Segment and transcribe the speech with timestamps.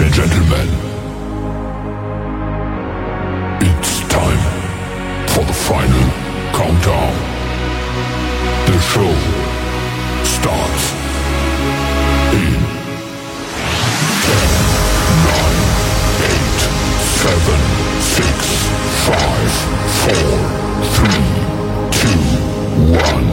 [0.00, 0.68] and gentlemen,
[3.60, 4.38] it's time
[5.26, 6.10] for the final
[6.54, 7.14] countdown.
[8.66, 9.14] The show
[10.22, 10.92] starts
[12.32, 12.60] in
[14.22, 14.38] 10,
[15.26, 15.58] 9,
[16.30, 16.60] 8,
[17.18, 17.58] 7,
[17.98, 18.26] 6,
[19.08, 19.50] 5,
[20.04, 20.38] 4,
[20.94, 21.18] 3,
[21.90, 22.14] 2,
[22.94, 23.24] 1.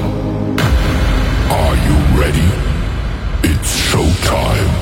[1.52, 2.50] Are you ready?
[3.44, 4.75] It's showtime.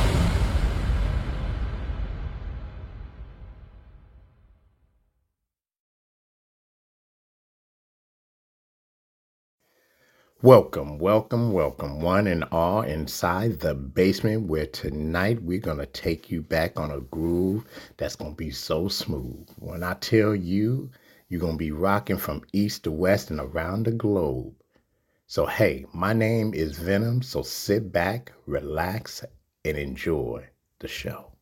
[10.43, 16.29] Welcome, welcome, welcome, one and all, inside the basement where tonight we're going to take
[16.29, 17.63] you back on a groove
[17.95, 19.47] that's going to be so smooth.
[19.59, 20.91] When I tell you,
[21.29, 24.53] you're going to be rocking from east to west and around the globe.
[25.27, 29.23] So, hey, my name is Venom, so sit back, relax,
[29.63, 30.45] and enjoy
[30.79, 31.32] the show.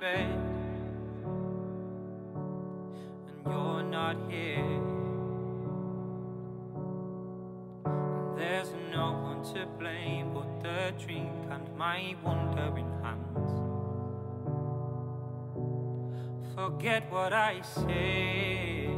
[0.00, 0.26] Bed,
[3.28, 4.80] and you're not here.
[7.84, 13.52] And there's no one to blame but the drink and my wandering hands.
[16.54, 18.90] Forget what I said,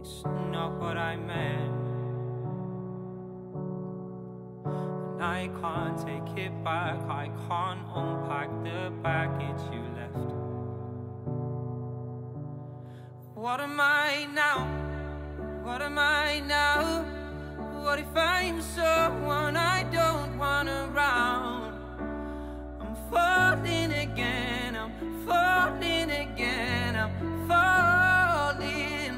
[0.00, 1.81] it's not what I meant.
[5.62, 10.34] Can't take it back, I can't unpack the baggage you left.
[13.36, 14.66] What am I now?
[15.62, 17.04] What am I now?
[17.80, 21.74] What if I'm someone I don't want around?
[22.80, 29.14] I'm falling again, I'm falling again, I'm falling.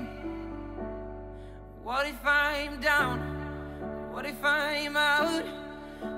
[1.82, 3.18] What if I'm down?
[4.12, 5.63] What if I'm out?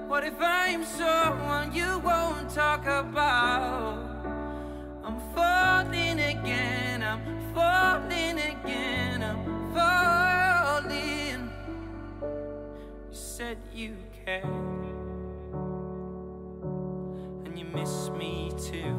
[0.07, 3.99] What if I'm someone you won't talk about?
[5.05, 7.23] I'm falling again, I'm
[7.53, 11.51] falling again, I'm falling.
[12.23, 14.45] You said you cared,
[17.45, 18.95] and you miss me too.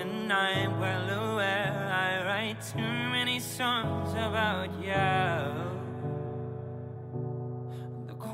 [0.00, 5.45] And I'm well aware I write too many songs about you.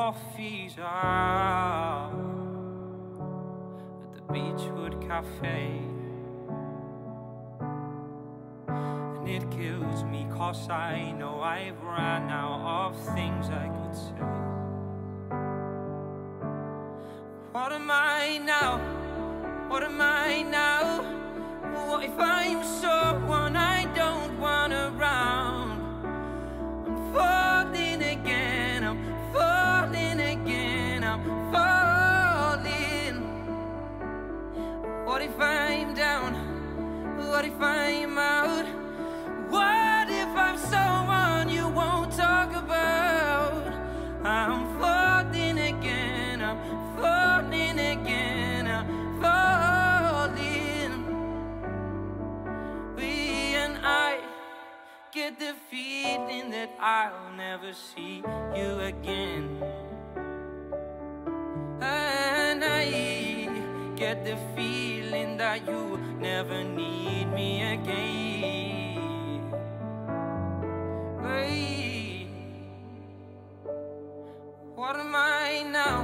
[0.03, 2.11] Coffees are
[4.03, 5.81] at the Beechwood Cafe.
[8.67, 14.25] And it kills me cause I know I've run out of things I could say.
[17.53, 18.79] What am I now?
[19.69, 21.03] What am I now?
[21.87, 25.79] What if I'm someone I don't want around?
[26.89, 27.52] I'm
[35.23, 36.35] What if I'm down?
[37.17, 38.67] What if I'm out?
[39.51, 43.69] What if I'm someone you won't talk about?
[44.25, 46.59] I'm falling again, I'm
[46.97, 50.93] falling again, I'm falling.
[52.97, 54.19] We and I
[55.13, 58.25] get the feeling that I'll never see
[58.57, 59.63] you again.
[61.81, 63.32] And I
[64.03, 69.41] get the feeling that you never need me again.
[71.23, 72.27] Wait,
[74.75, 76.03] what am I now?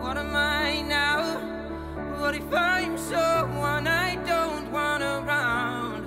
[0.00, 1.20] What am I now?
[2.20, 6.06] What if I'm someone I don't want around?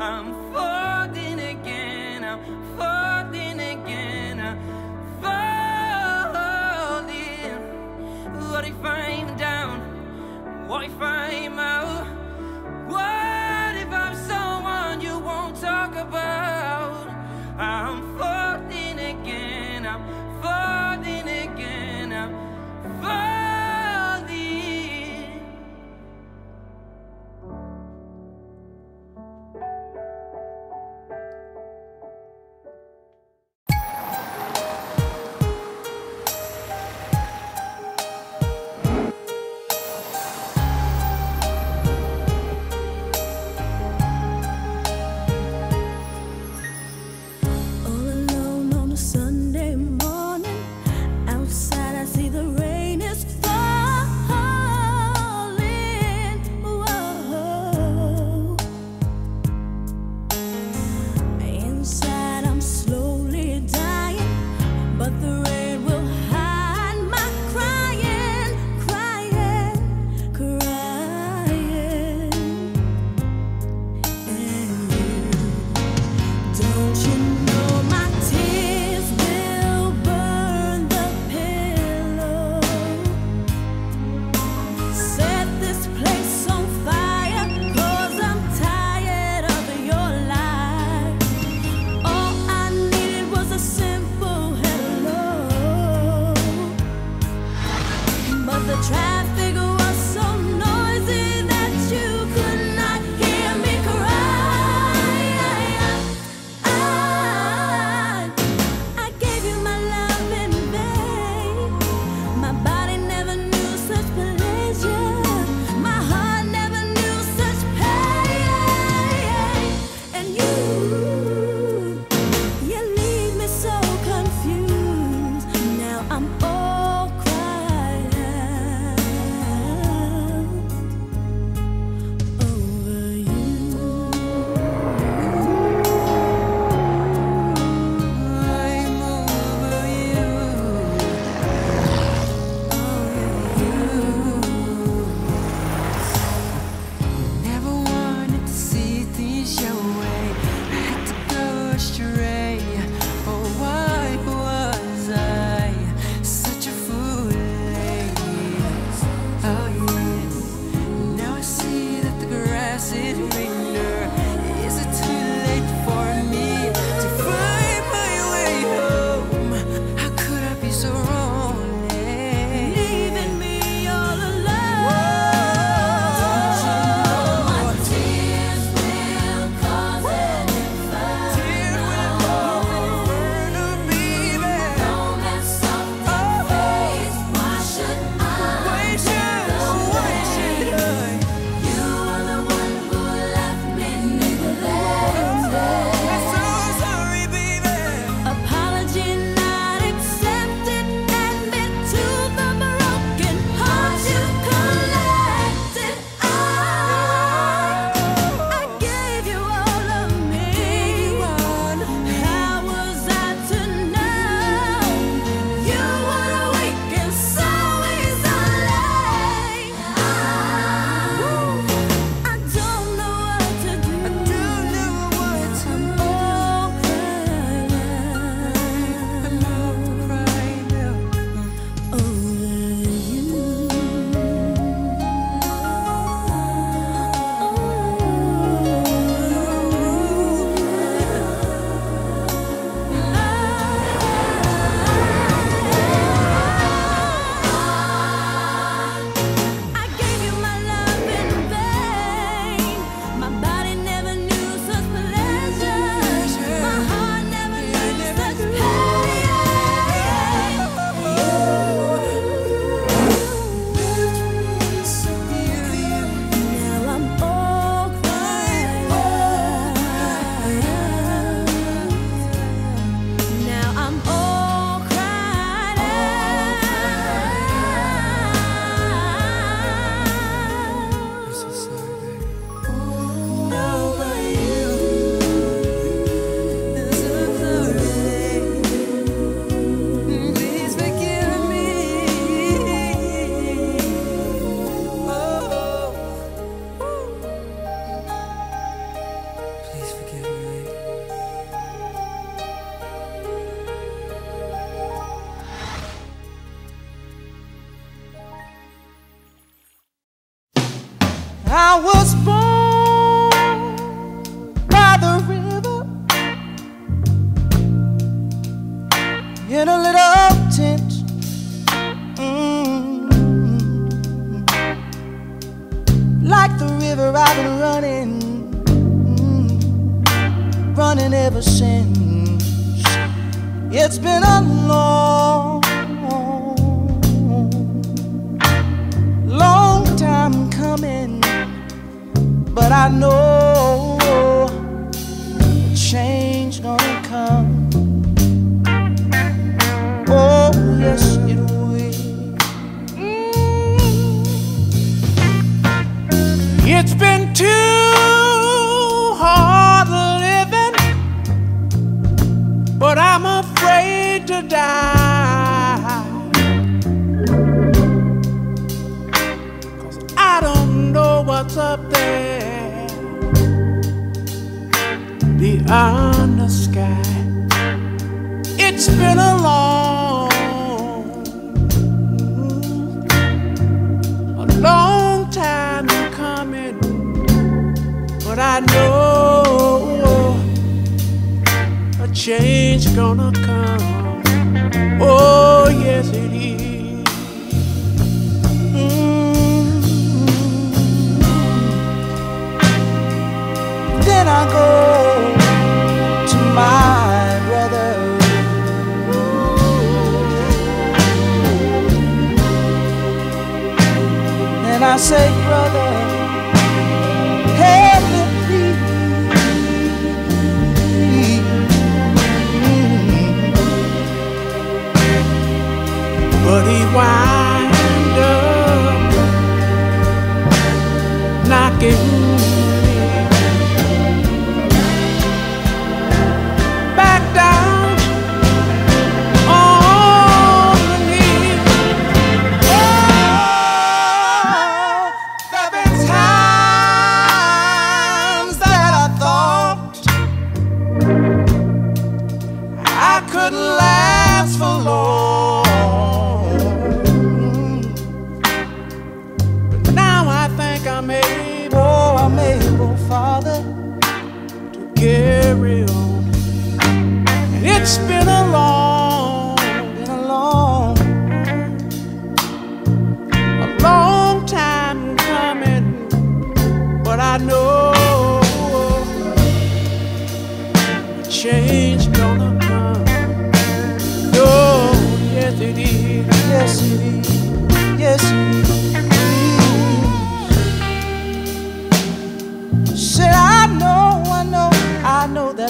[0.00, 2.42] I'm falling again, I'm
[2.76, 4.58] falling again, I'm
[5.22, 6.58] falling.
[8.50, 9.17] What if down?
[10.68, 12.06] What if I'm out?
[12.90, 17.08] What if I'm someone you won't talk about?
[17.56, 18.07] I'm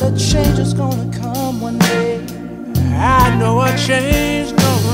[0.01, 2.21] that a change is gonna come one day.
[2.95, 4.88] I know a change gonna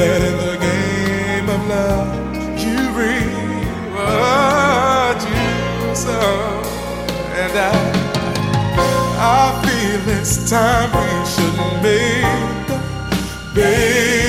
[0.00, 2.08] that in the game of love,
[2.56, 6.62] you reap what you sow,
[7.36, 8.00] and I.
[9.22, 12.68] I feel it's time we should make,
[13.54, 14.19] baby.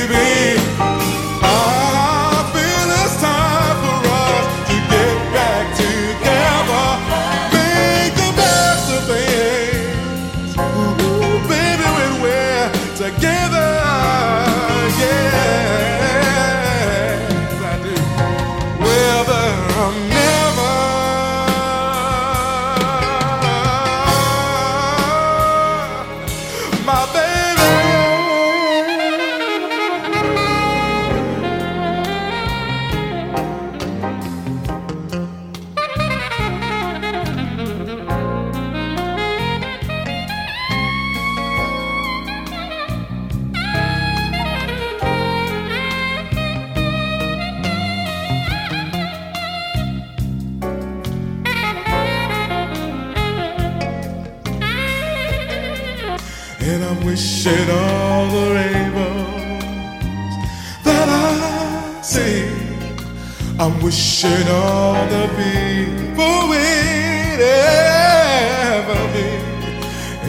[64.23, 69.25] Wishing all the people we'd ever be.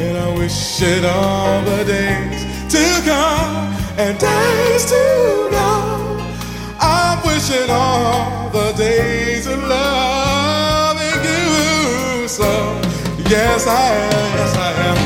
[0.01, 5.69] And I'm wishing all the days to come and days to go.
[6.81, 12.81] I'm wishing all the days of loving you so.
[13.29, 14.37] Yes, I am.
[14.39, 14.97] Yes, I am.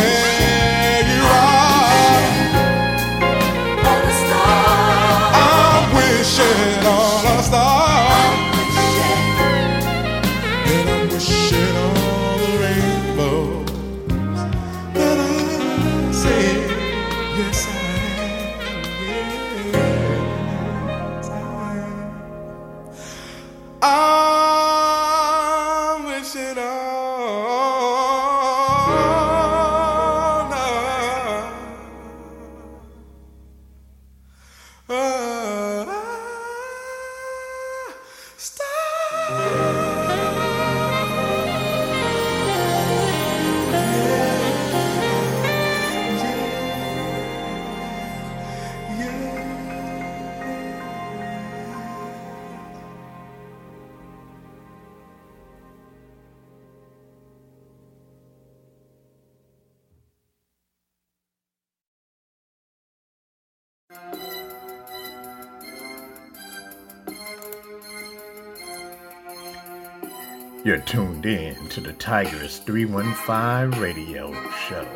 [71.99, 74.31] Tigress 315 radio
[74.69, 74.87] show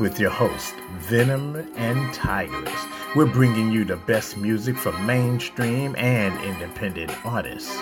[0.00, 2.74] with your host, Venom and Tigress.
[3.14, 7.72] We're bringing you the best music from mainstream and independent artists.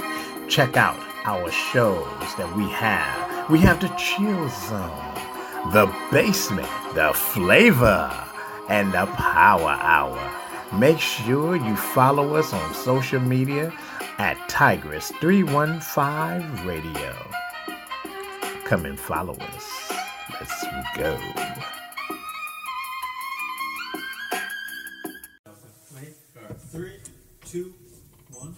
[0.49, 2.05] Check out our shows
[2.37, 3.49] that we have.
[3.49, 5.15] We have the Chill Zone,
[5.73, 8.13] the Basement, the Flavor,
[8.69, 10.21] and the Power Hour.
[10.79, 13.73] Make sure you follow us on social media
[14.19, 17.15] at Tigress315 Radio.
[18.69, 19.93] Come and follow us.
[20.31, 21.19] Let's go.
[26.71, 26.99] Three,
[27.47, 27.73] two,
[28.31, 28.55] one.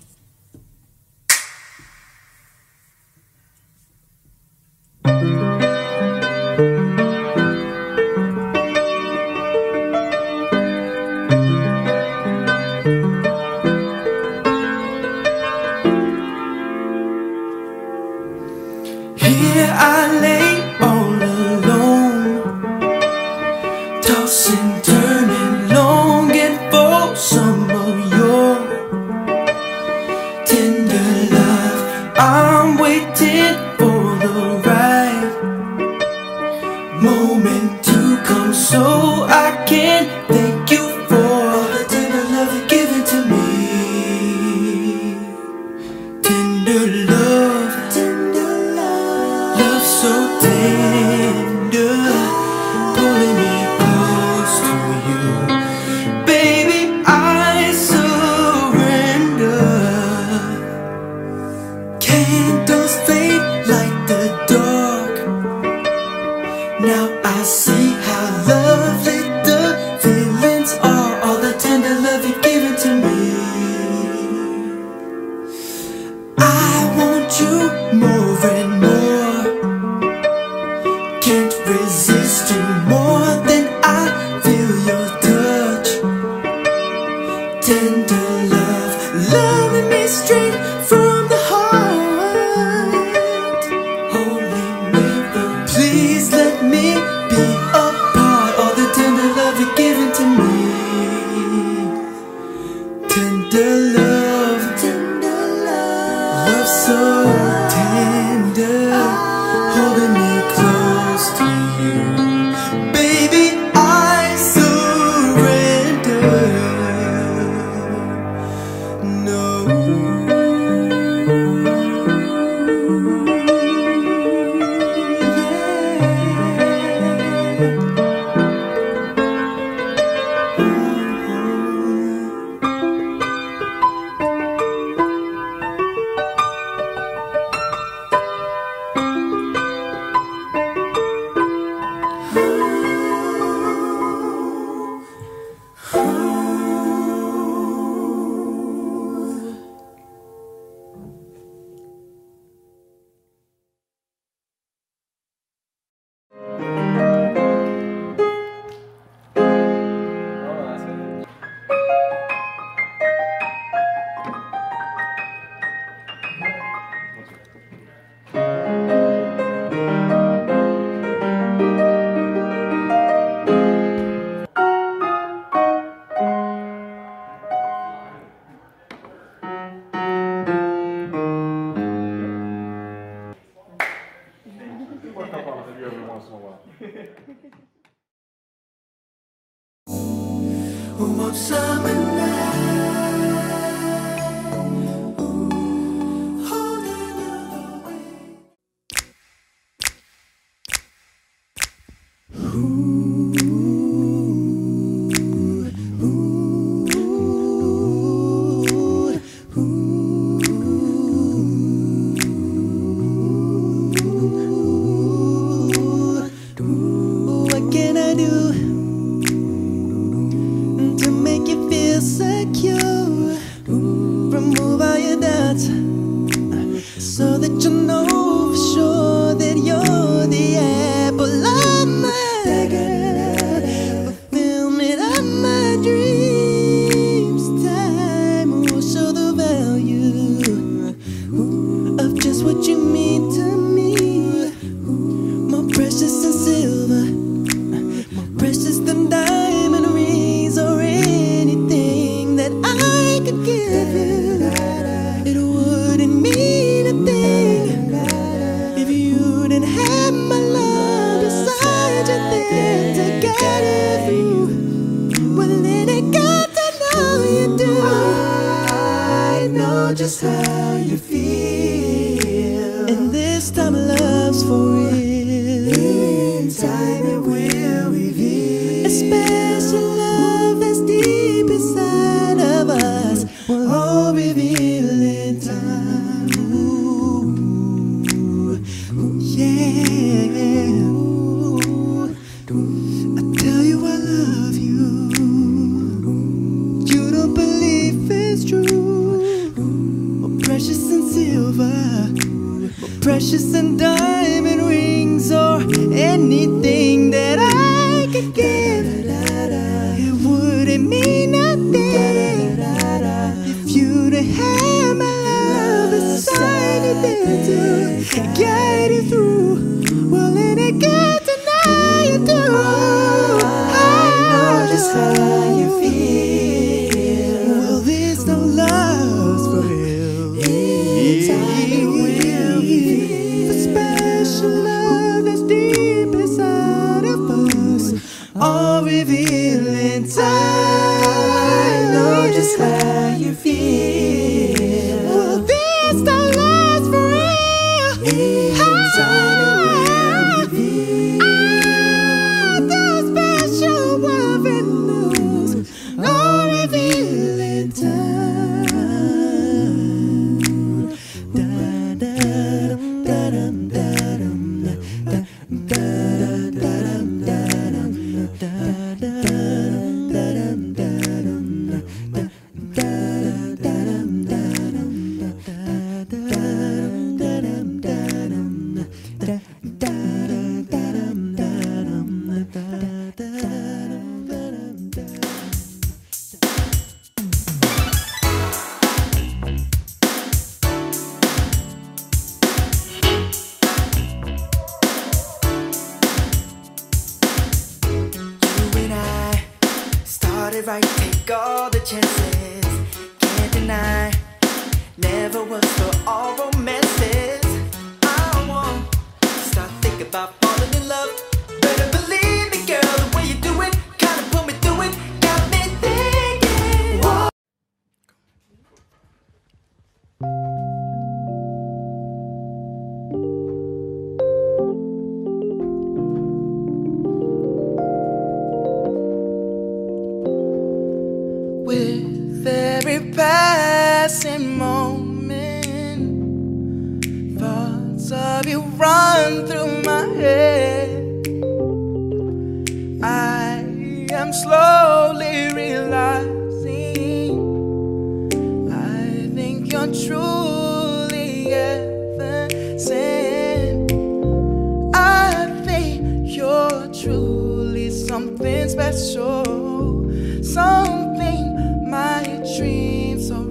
[458.81, 460.11] Special,
[460.43, 462.23] something my
[462.57, 463.50] dreams are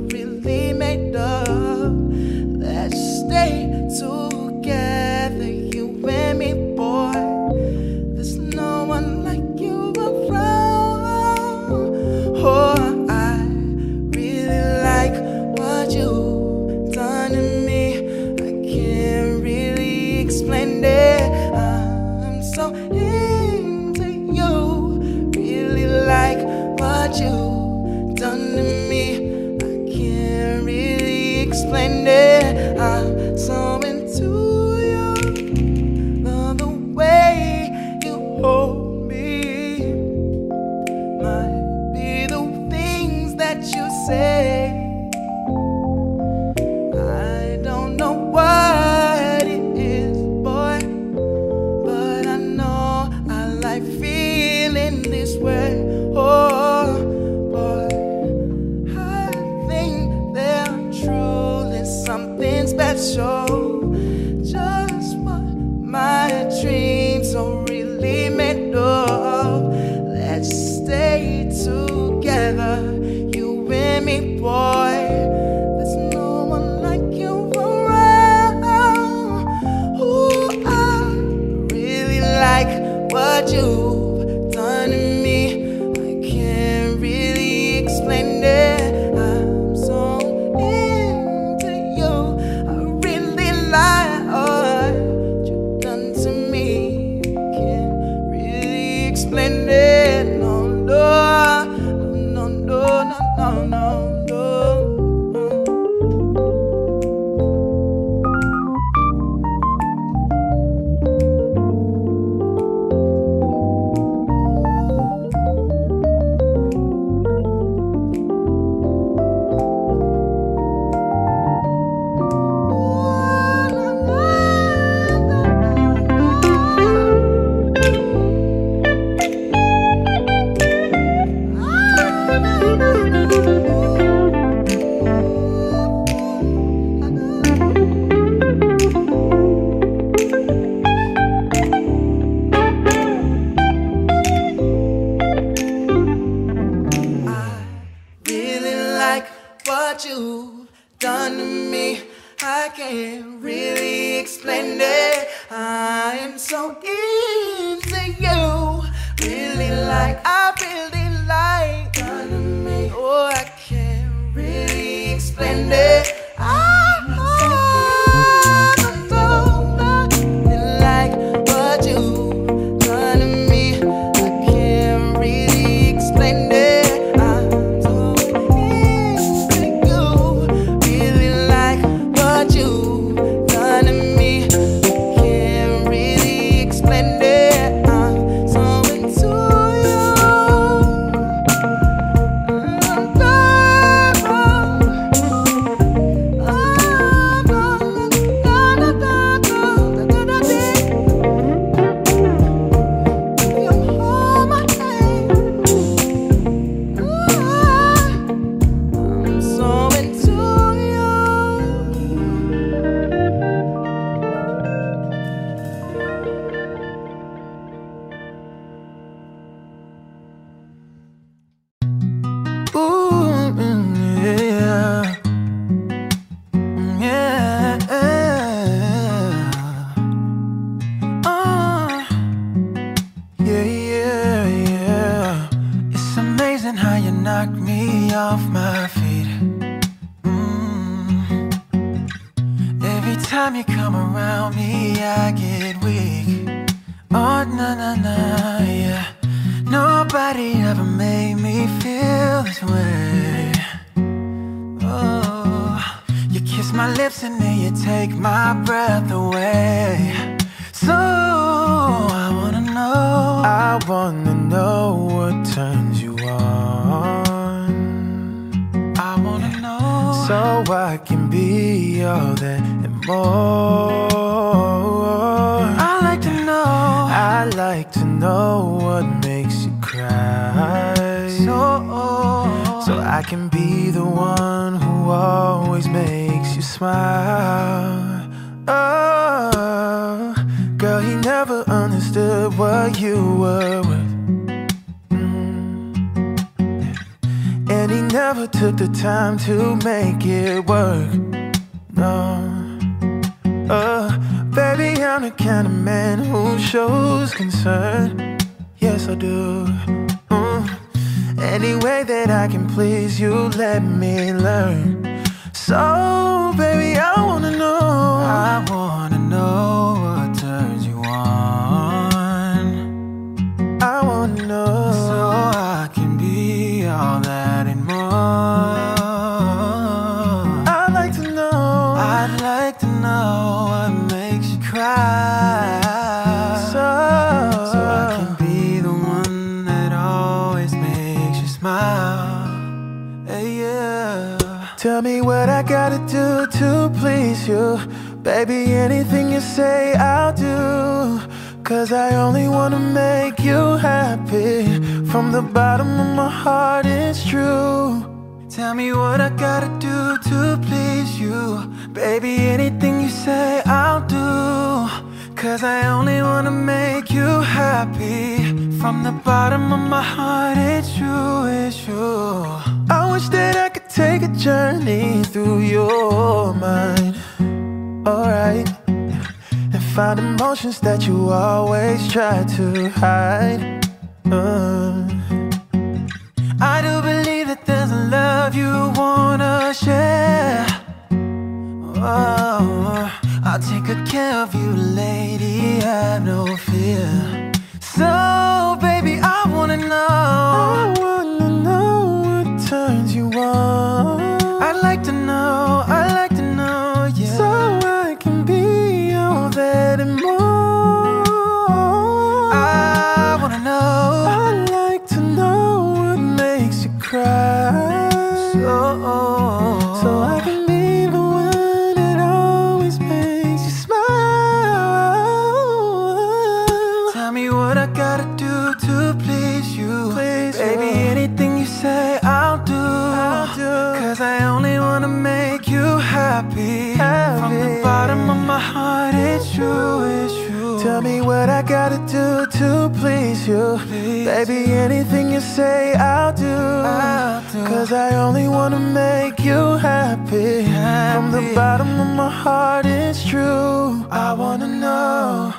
[448.20, 450.64] only wanna make you happy.
[450.64, 451.14] happy.
[451.16, 454.06] From the bottom of my heart, it's true.
[454.12, 455.54] I wanna know.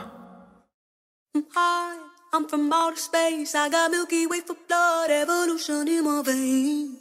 [1.54, 1.96] Hi,
[2.32, 3.54] I'm from outer space.
[3.54, 7.00] I got Milky Way for blood, evolution in my veins.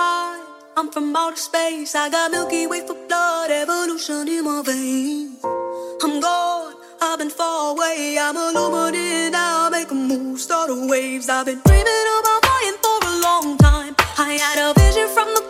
[0.00, 0.34] Hi,
[0.76, 1.94] I'm from outer space.
[1.94, 5.40] I got Milky Way for blood, evolution in my veins.
[6.04, 8.18] I'm gone, I've been far away.
[8.20, 9.70] I'm illuminated now.
[9.70, 11.28] Make a move, start the waves.
[11.28, 12.06] I've been dreaming
[14.36, 15.46] I had a vision from the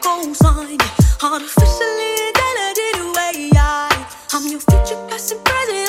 [0.00, 0.78] gold sign.
[1.22, 5.85] Artificially intelligent way, I, I'm your future past and present.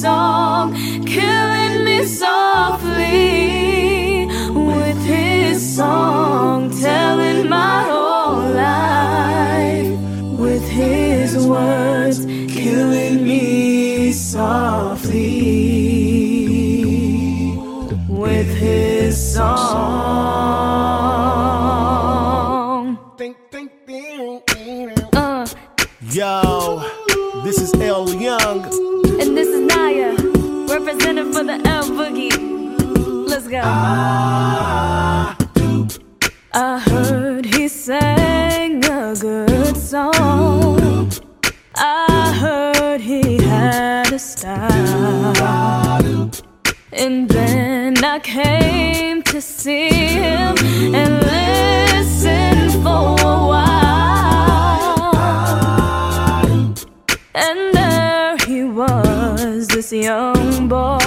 [0.00, 0.74] song,
[1.06, 3.06] killing me softly
[4.52, 9.88] with his song, telling my whole life
[10.38, 15.16] with his words, killing me softly
[18.08, 19.96] with his song.
[25.12, 25.46] Uh.
[26.10, 26.82] Yo,
[27.44, 28.08] this is L.
[28.20, 28.75] Young
[31.36, 31.58] for the
[31.96, 32.32] Boogie.
[33.28, 33.60] Let's go.
[36.54, 41.10] I heard he sang a good song.
[41.74, 46.30] I heard he had a style.
[46.92, 50.56] And then I came to see him
[51.00, 55.14] and listen for a while.
[57.34, 61.05] And there he was, this young boy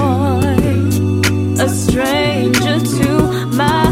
[1.76, 3.89] stranger to my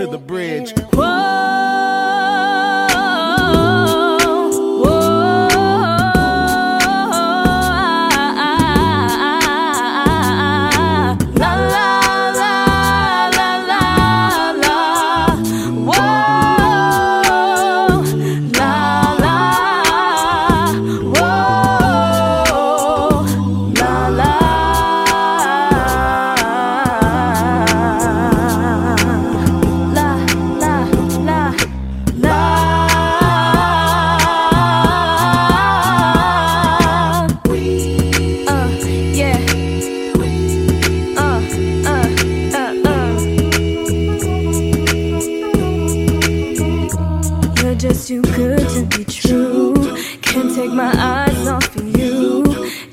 [0.00, 0.79] to the bridge.
[47.80, 49.72] just too good to be true.
[50.20, 52.44] Can't take my eyes off of you.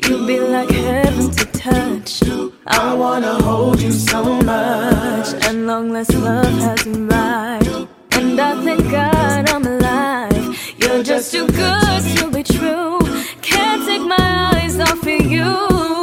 [0.05, 2.23] You be like heaven to touch.
[2.65, 5.33] I wanna hold you so much.
[5.45, 7.89] And long less love has arrived.
[8.11, 10.73] And I thank God I'm alive.
[10.77, 12.99] You're just too good to be true.
[13.41, 15.96] Can't take my eyes off of you.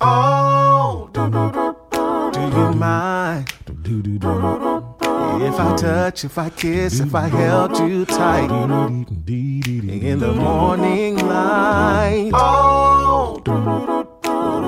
[0.00, 3.48] Oh, do you mind
[5.42, 12.30] if I touch, if I kiss, if I held you tight in the morning light?
[12.34, 13.40] Oh,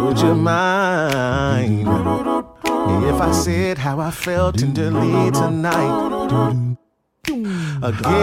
[0.06, 1.86] would you mind
[3.04, 6.78] if I said how I felt tenderly tonight
[7.82, 8.20] again?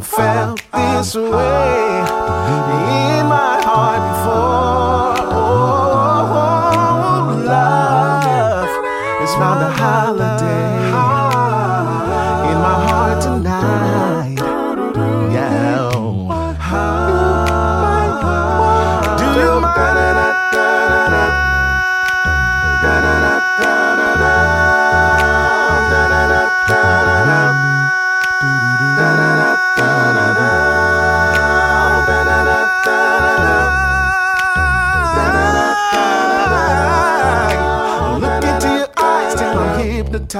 [0.00, 3.13] felt this way.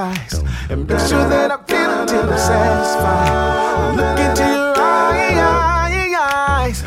[0.05, 0.33] eyes
[0.69, 3.95] and make sure that I feel until I'm satisfied.
[3.97, 5.37] Look into your eyes,
[6.17, 6.79] eyes,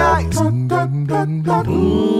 [0.00, 0.36] eyes.
[1.68, 2.18] Ooh.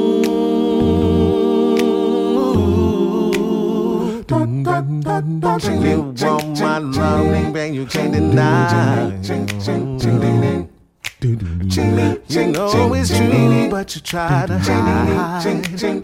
[5.80, 9.12] You want my loving, and you can't deny.
[12.28, 15.45] You know it's true, but you try to hide.
[15.80, 16.03] You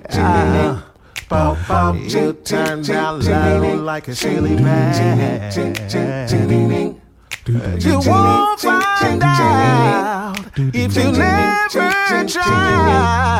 [1.28, 5.52] bow, you tell turned out loud like a silly man.
[7.80, 13.34] You won't find out if you never try.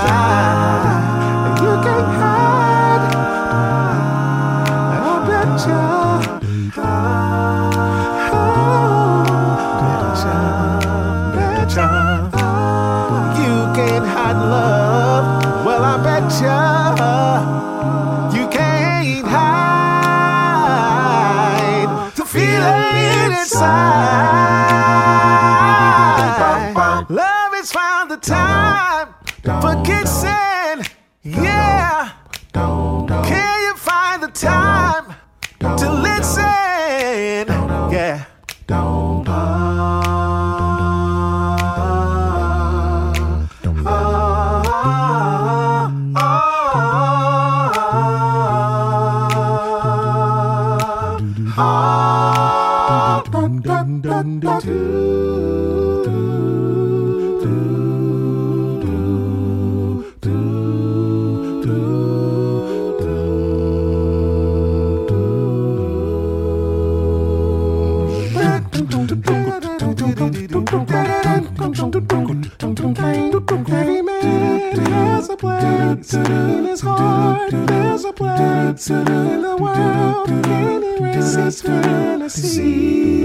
[78.85, 80.29] Place in the world.
[80.29, 83.25] And he races fantasy.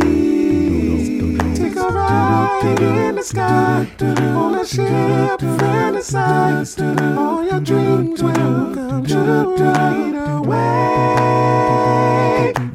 [1.55, 6.79] Take a ride in the sky on a ship, of fantasize.
[7.17, 11.73] All your dreams will come true right away.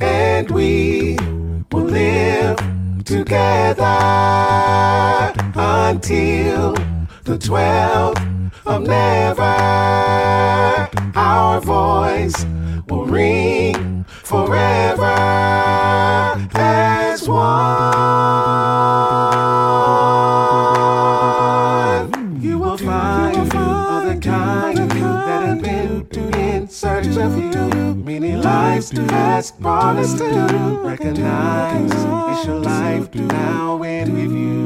[0.01, 1.17] And we
[1.73, 2.59] will live
[3.05, 3.85] together
[5.55, 6.75] until
[7.25, 8.14] the 12th
[14.85, 17.45] forever as one.
[22.41, 27.95] You will find other kind of you that have been in search of you.
[27.95, 34.65] Many lives to ask partners to recognize it's your life to now and with you.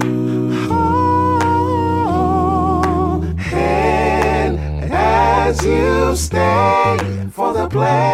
[3.52, 4.58] And
[4.92, 6.98] as you stay
[7.30, 8.07] for the play,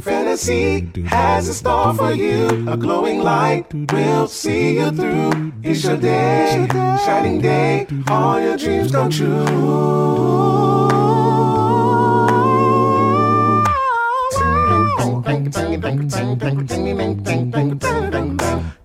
[0.00, 2.46] fantasy has a star for you.
[2.68, 5.52] A glowing light will see you through.
[5.62, 6.66] It's your day,
[7.04, 7.86] shining day.
[8.08, 9.44] All your dreams come true.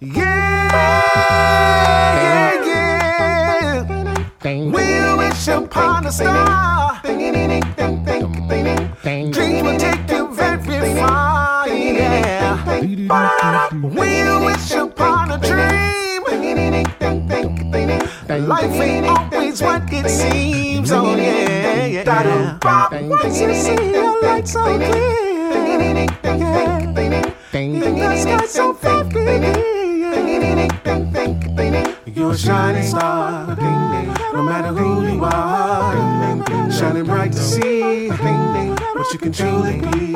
[0.01, 0.45] Yeah,
[2.25, 2.65] yeah,
[4.43, 4.69] yeah.
[4.69, 6.65] We'll wish upon a star.
[12.81, 15.85] We'll wish upon a dream.
[18.47, 20.91] Life ain't always what it seems.
[20.91, 22.59] Oh yeah, yeah.
[23.07, 26.05] Once you see your light so clear.
[26.23, 26.91] Yeah.
[27.53, 29.09] The sky so very
[32.05, 33.55] You're a shining star,
[34.33, 40.15] no matter who you are, shining bright to see what you can truly be.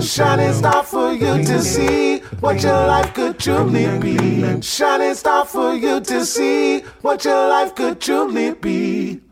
[0.00, 0.82] Shining star
[1.20, 4.60] you to see what your life could truly be.
[4.60, 9.23] Shining star for you to see what your life could truly be.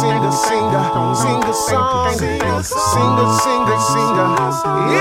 [0.00, 0.82] Sing a, sing a,
[1.22, 1.54] sing a,
[2.14, 2.82] sing a song.
[2.92, 4.28] Sing a, sing a, sing a.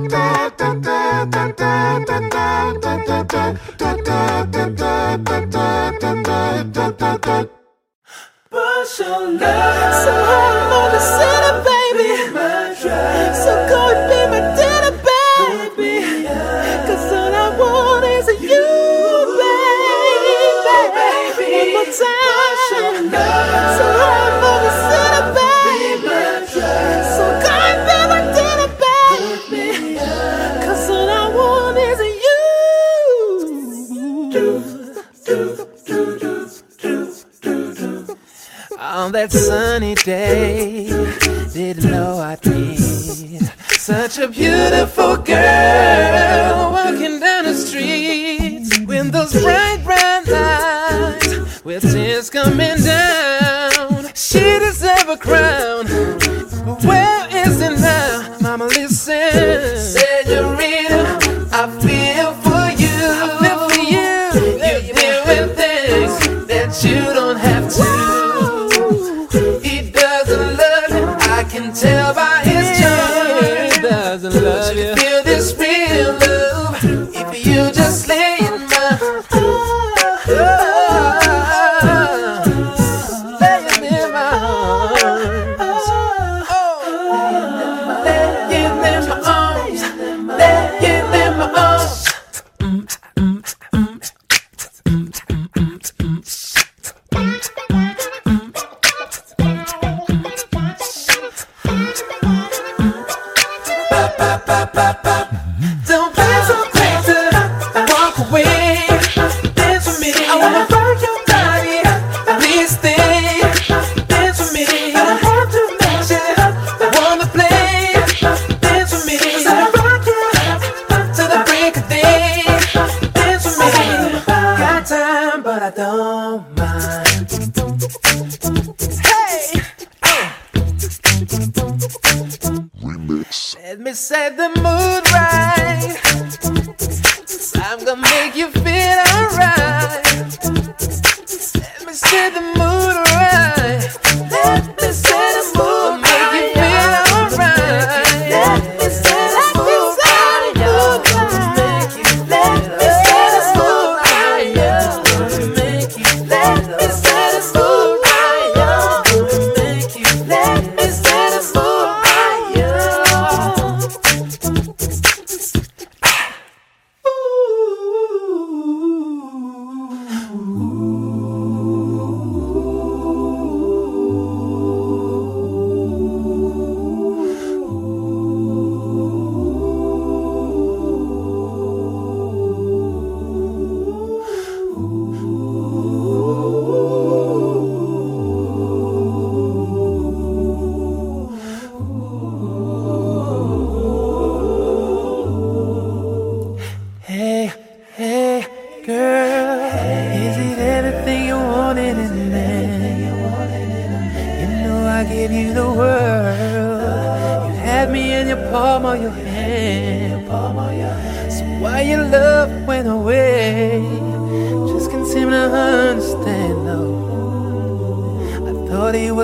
[0.08, 0.47] day.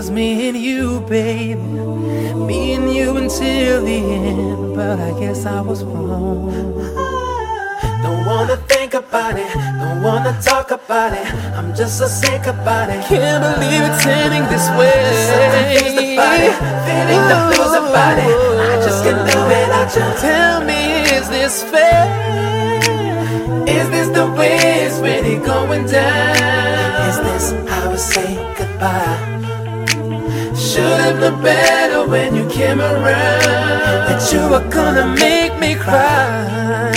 [0.03, 1.55] Was me and you, baby.
[1.55, 4.75] Me and you until the end.
[4.75, 6.51] But I guess I was wrong.
[8.03, 11.27] Don't wanna think about it, don't wanna talk about it.
[11.57, 13.01] I'm just so sick about it.
[13.05, 14.99] Can't believe it's ending this way.
[15.31, 18.35] Something about it, feeling the blues about it.
[18.71, 20.07] I just can't do without you.
[20.27, 20.81] Tell me,
[21.17, 22.03] is this fair?
[23.77, 26.91] Is this the way it's really going down?
[27.09, 29.42] Is this how we say goodbye?
[30.73, 33.43] Should've known better when you came around.
[34.07, 36.91] That you were gonna make me cry.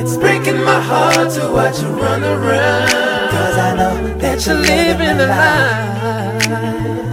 [0.00, 2.90] It's breaking my heart to watch you run around.
[3.30, 5.94] Cause I know that you're living a lie.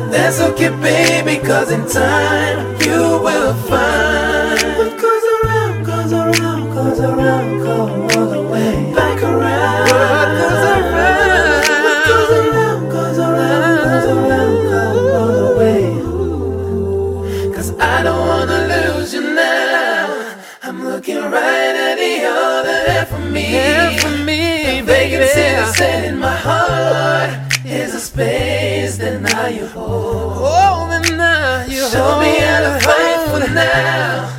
[0.09, 6.50] That's okay baby cause in time you will find What goes around, goes around,
[23.43, 23.53] me.
[23.53, 27.31] Half of me, the vacancy that's in my heart
[27.65, 30.37] is a space that now you hold.
[30.37, 34.37] Oh, that now you Show me how to fight for now.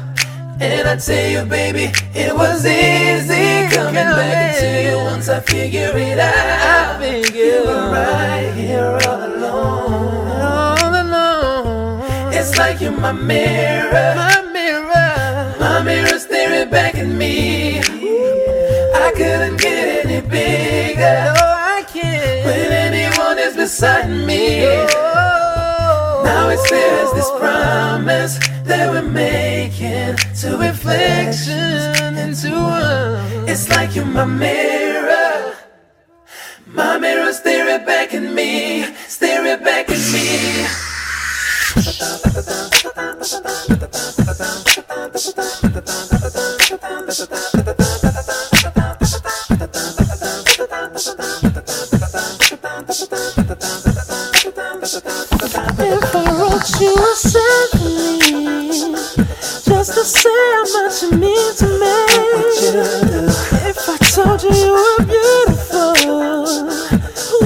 [0.60, 5.92] And I tell you, baby, it was easy coming back to you once I figure
[5.96, 6.96] it out.
[6.96, 10.30] I figure you were right here all alone.
[10.40, 12.32] All alone.
[12.32, 14.14] It's like you're my mirror.
[14.14, 15.56] My mirror.
[15.58, 17.61] My mirror staring back at me.
[19.22, 21.00] I couldn't get any bigger.
[21.00, 22.44] No, I can't.
[22.44, 24.64] When anyone is beside me.
[24.64, 26.22] Oh.
[26.24, 33.48] Now it's clear as this promise that we're making to reflection into one.
[33.48, 35.54] It's like you're my mirror.
[36.66, 40.66] My mirror staring back at me, staring back at me.
[49.62, 49.70] If
[56.16, 58.18] I wrote you a symphony,
[59.62, 61.94] just to say how much you mean to me.
[63.70, 65.94] If I told you you were beautiful,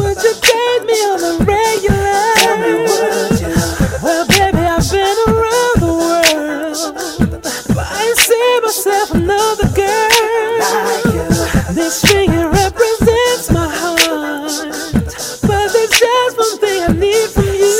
[0.00, 2.32] would you date me on the regular?
[4.02, 6.94] Well, baby, I've been around the world,
[7.74, 11.05] but I ain't seen myself another girl.
[11.86, 14.50] This finger represents my heart,
[15.46, 17.78] but there's just one thing I need from you.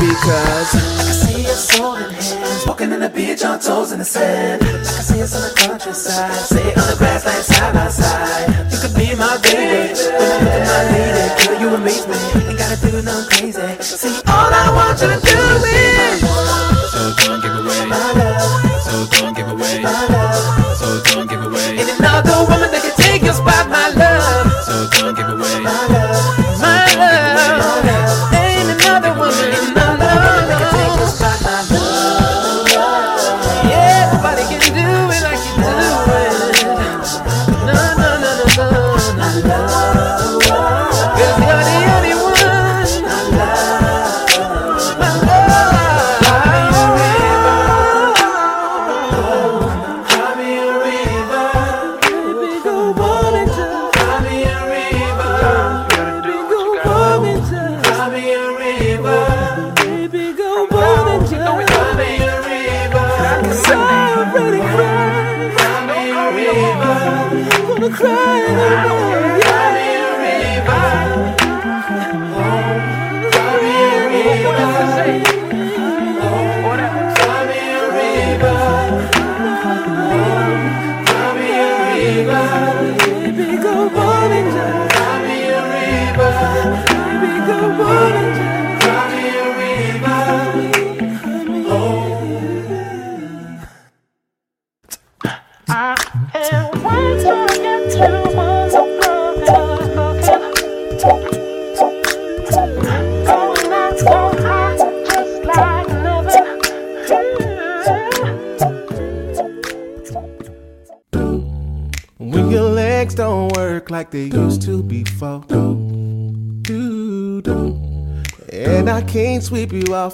[0.00, 4.04] Because I can see us holding hands, walking in the beach on toes in the
[4.06, 4.62] sand.
[4.64, 8.48] I can see us on the countryside, say on the grassland side by side.
[8.72, 12.16] You could be my baby, when you look at my lady, girl, you amaze me.
[12.48, 13.60] Ain't gotta do nothing crazy.
[13.84, 15.36] See, all I want you to do
[15.68, 16.24] is.
[16.96, 17.84] So don't give away.
[17.84, 19.82] My love, So don't give away.
[19.82, 20.23] my love.
[21.12, 21.78] Don't give away.
[21.78, 25.60] Ain't another woman that can take your spot, my love, So don't give away.
[25.60, 26.43] My love.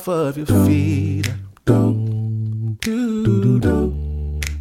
[0.01, 1.31] Off of your feet.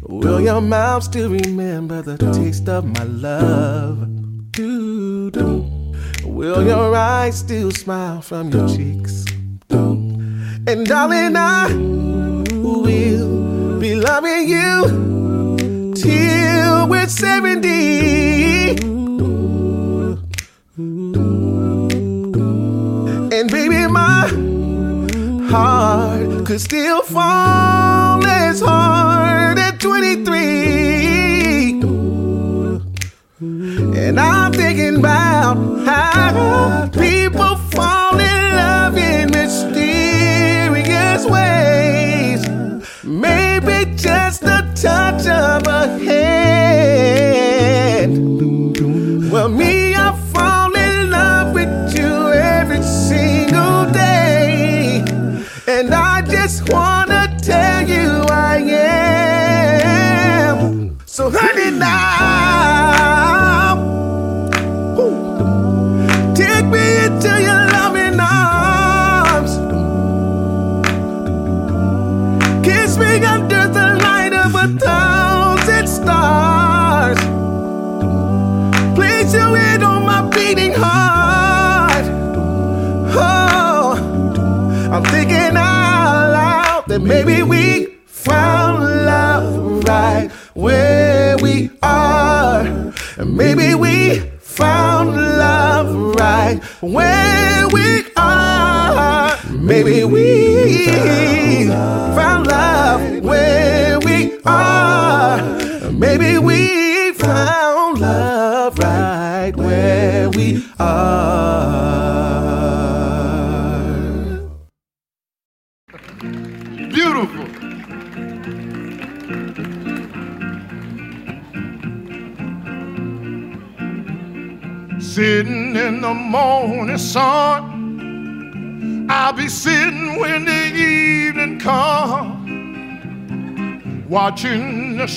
[0.02, 4.06] Will your mouth still remember the taste of my love?
[6.24, 9.24] Will your eyes still smile from your cheeks?
[9.70, 11.72] And darling, I
[12.52, 18.09] will be loving you till we're 70.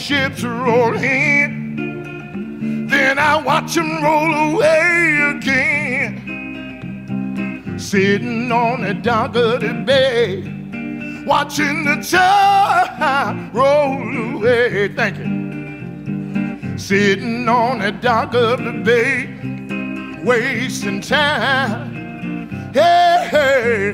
[0.04, 2.88] Ships roll in.
[2.88, 6.20] Then I watch them roll away again.
[7.80, 10.44] Sitting on the dock of the bay,
[11.26, 14.90] watching the tide roll away.
[14.90, 16.78] Thank you.
[16.78, 19.30] Sitting on the dock of the bay,
[20.26, 22.74] wasting time.
[22.74, 23.94] Hey, hey.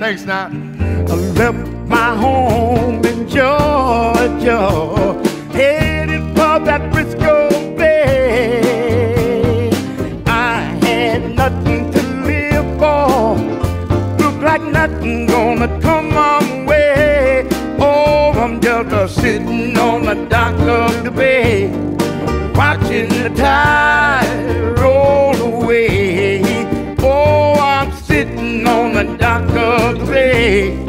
[0.00, 0.48] thanks now.
[0.48, 5.13] I left my home in Georgia,
[5.54, 9.70] headed for that Frisco Bay.
[10.26, 13.36] I had nothing to live for.
[14.22, 17.46] Look like nothing gonna come my way.
[17.78, 21.68] Oh, I'm just a sitting on the dock of the bay,
[22.54, 26.42] watching the tide roll away.
[27.00, 30.84] Oh, I'm sitting on the dock of the bay,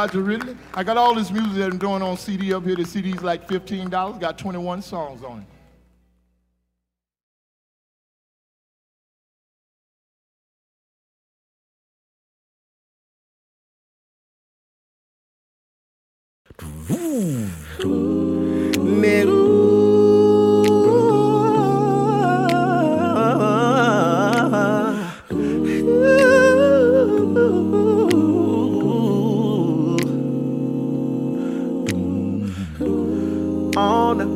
[0.00, 0.56] Roger Ridley.
[0.72, 2.74] I got all this music that I'm doing on CD up here.
[2.74, 3.90] The CD's like $15.
[4.18, 5.59] Got 21 songs on it.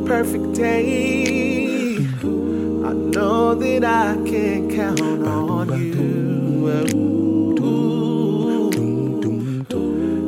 [0.07, 5.95] Perfect day, I know that I can count on you.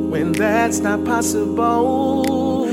[0.09, 2.65] When that's not possible,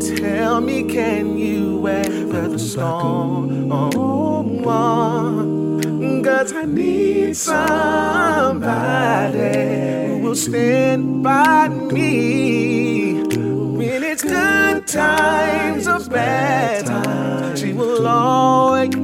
[0.00, 3.70] tell me, can you weather the storm?
[6.24, 8.58] Cause I need somebody
[10.08, 15.53] who will stand by me when it's good times or
[16.14, 17.60] bad times.
[17.60, 18.94] She will always,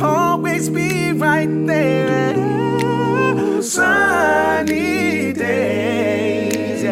[0.00, 3.62] always be right there.
[3.62, 6.84] Sunny days.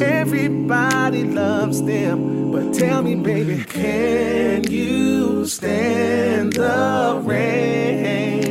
[0.00, 8.42] Everybody loves them, but tell me, baby, can you stand the rain?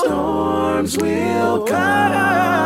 [0.00, 2.57] Storms will come.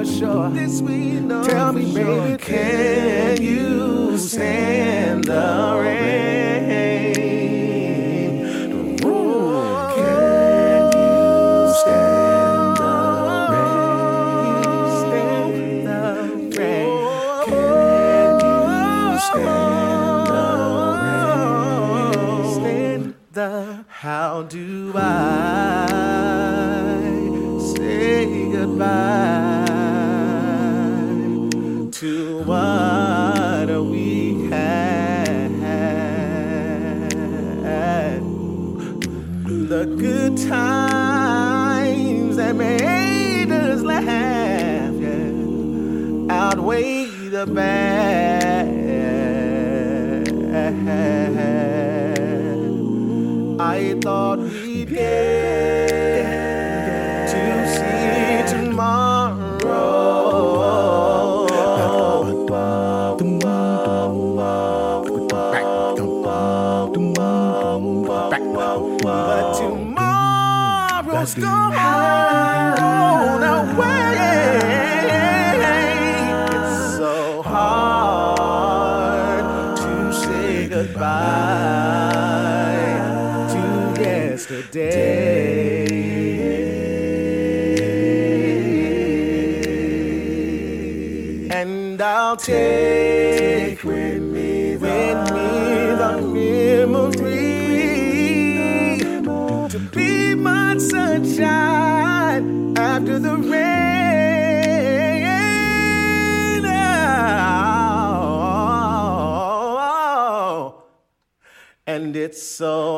[0.00, 0.50] This we know for sure.
[0.50, 1.44] This we know.
[1.44, 5.69] Tell me, baby, can you stand the
[71.34, 71.74] gone
[73.42, 73.90] away.
[76.54, 79.44] It's so hard
[79.76, 81.10] to say goodbye
[83.52, 83.62] to
[84.02, 85.86] yesterday.
[91.50, 93.09] And I'll take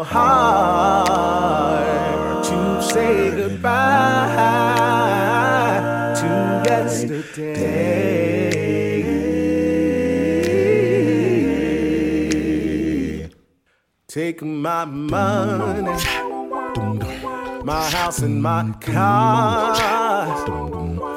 [0.02, 1.84] so hard
[2.44, 4.34] to say goodbye
[6.16, 6.26] to
[6.68, 7.68] yesterday.
[14.08, 15.96] Take my money,
[17.64, 19.76] my house and my car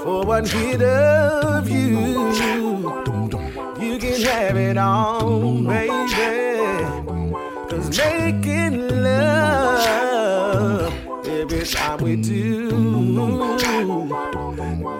[0.03, 2.25] for one hit of you.
[3.81, 6.45] You can have it all, baby.
[7.69, 8.64] Cause making love
[11.97, 12.69] time we do,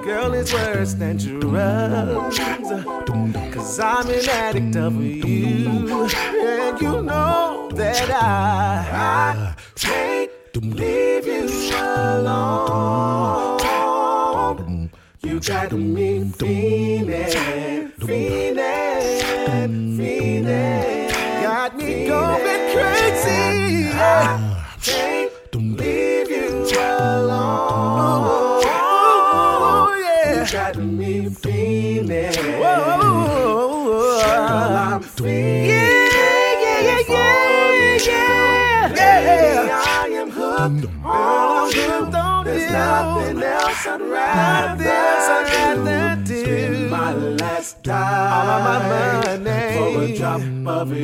[0.03, 2.39] girl, it's worse than drugs.
[3.53, 11.49] Cause I'm an addict of you, and you know that I, I can't leave you
[11.75, 13.59] alone.
[15.21, 16.84] You got me feeling,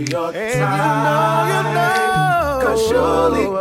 [0.07, 0.41] your time.
[0.41, 0.59] You
[1.05, 2.59] know, you know.
[2.63, 3.60] Cause surely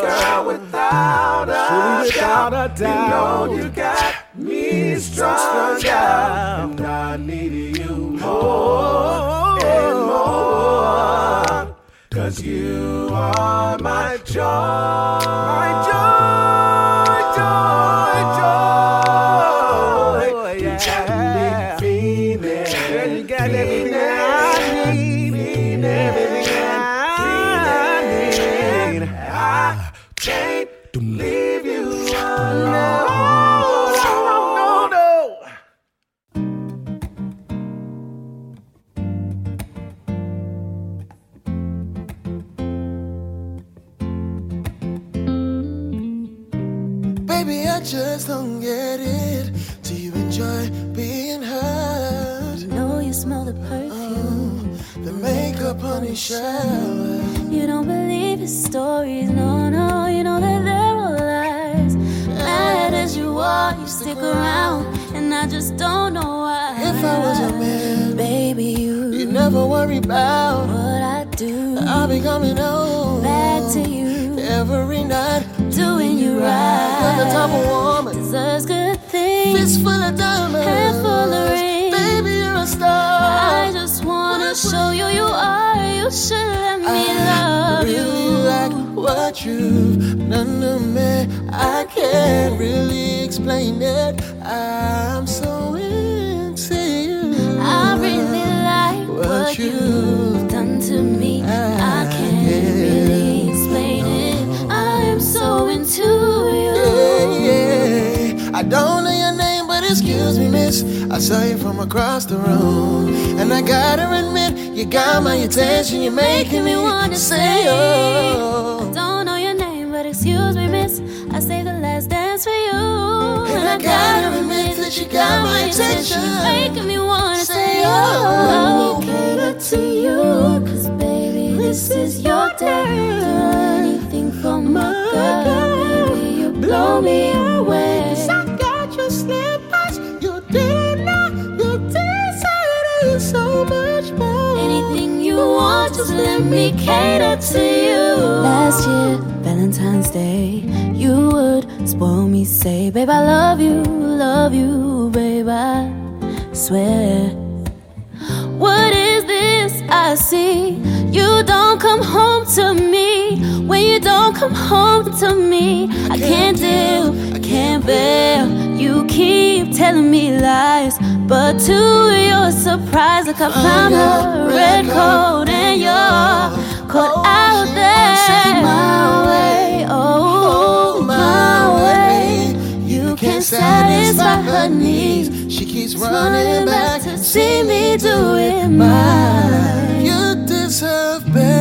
[183.30, 185.54] can't satisfy her needs.
[185.54, 189.98] She keeps running back to see me do it my.
[190.00, 191.59] You deserve better.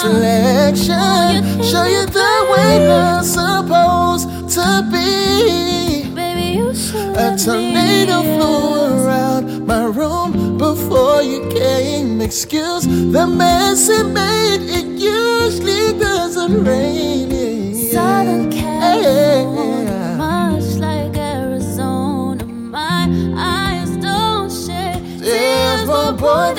[0.00, 1.62] selection.
[1.62, 6.14] Show you the way I'm supposed to be.
[6.14, 12.20] Baby, you a tornado flew around my room before you came.
[12.20, 14.62] Excuse the mess it made.
[14.78, 17.74] It usually doesn't rain.
[17.90, 26.54] Southern California, much like Arizona, my eyes don't shed tears for boy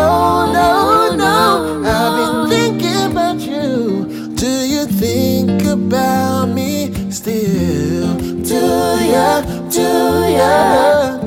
[0.00, 1.82] no, no, no.
[1.84, 4.34] I've been thinking about you.
[4.34, 8.14] Do you think about me still?
[8.50, 8.64] Do
[9.14, 9.90] ya, do
[10.38, 11.19] ya?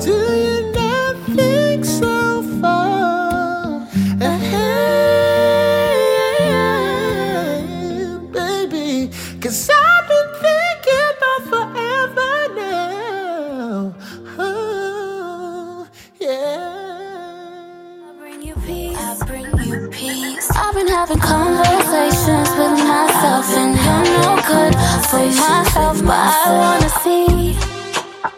[21.94, 24.74] conversations with myself and you're no good
[25.08, 26.02] for myself.
[26.02, 27.56] But I wanna see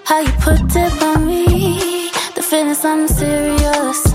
[0.04, 2.10] how you put it on me.
[2.34, 4.14] The feeling's something serious,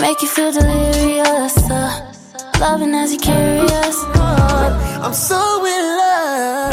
[0.00, 1.56] make you feel delirious.
[1.70, 2.12] Uh,
[2.58, 3.96] loving as you curious.
[4.16, 5.00] Oh.
[5.02, 6.69] I'm so in love.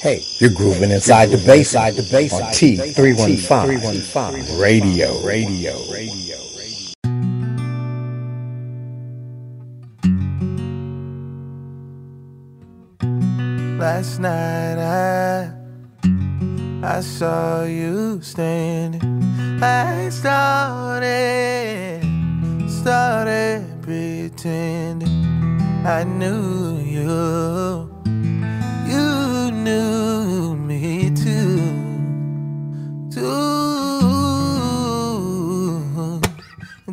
[0.00, 6.38] Hey, hey, you're grooving inside the bass, inside the bass on T315 Radio, radio, radio.
[13.78, 15.52] Last night I
[16.82, 19.02] I saw you standing.
[19.62, 22.00] I started
[22.70, 27.89] started pretending I knew you.
[29.70, 31.60] Knew me too.
[33.14, 34.00] Too.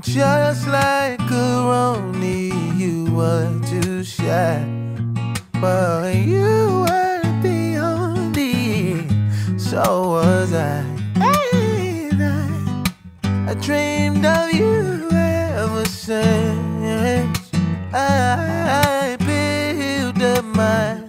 [0.01, 4.63] Just like a Roni, you were too shy.
[5.59, 9.07] But you were the only,
[9.57, 10.85] so was I.
[11.15, 17.39] And I, I dreamed of you ever since.
[17.91, 21.06] I built up my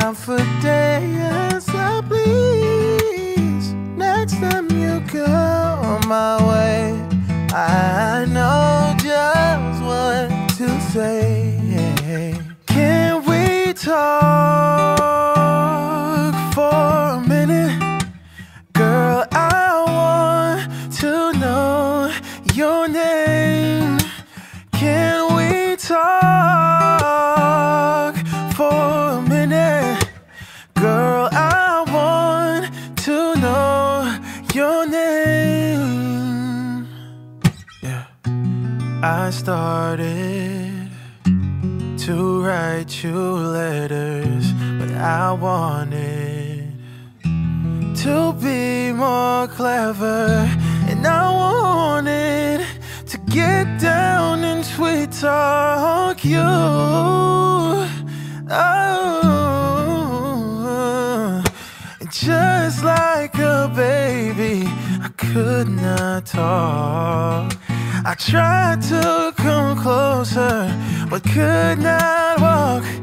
[0.00, 1.66] confidence.
[1.66, 6.98] So please, next time you come on my way,
[7.52, 12.38] I know just what to say.
[12.66, 14.81] Can we talk
[43.02, 46.70] you letters, but I wanted
[47.96, 50.48] to be more clever,
[50.88, 52.66] and I wanted
[53.06, 56.38] to get down and sweet talk you.
[58.50, 59.42] Oh,
[62.10, 64.68] just like a baby,
[65.02, 67.56] I could not talk.
[68.04, 70.68] I tried to come closer,
[71.12, 73.01] but could not walk.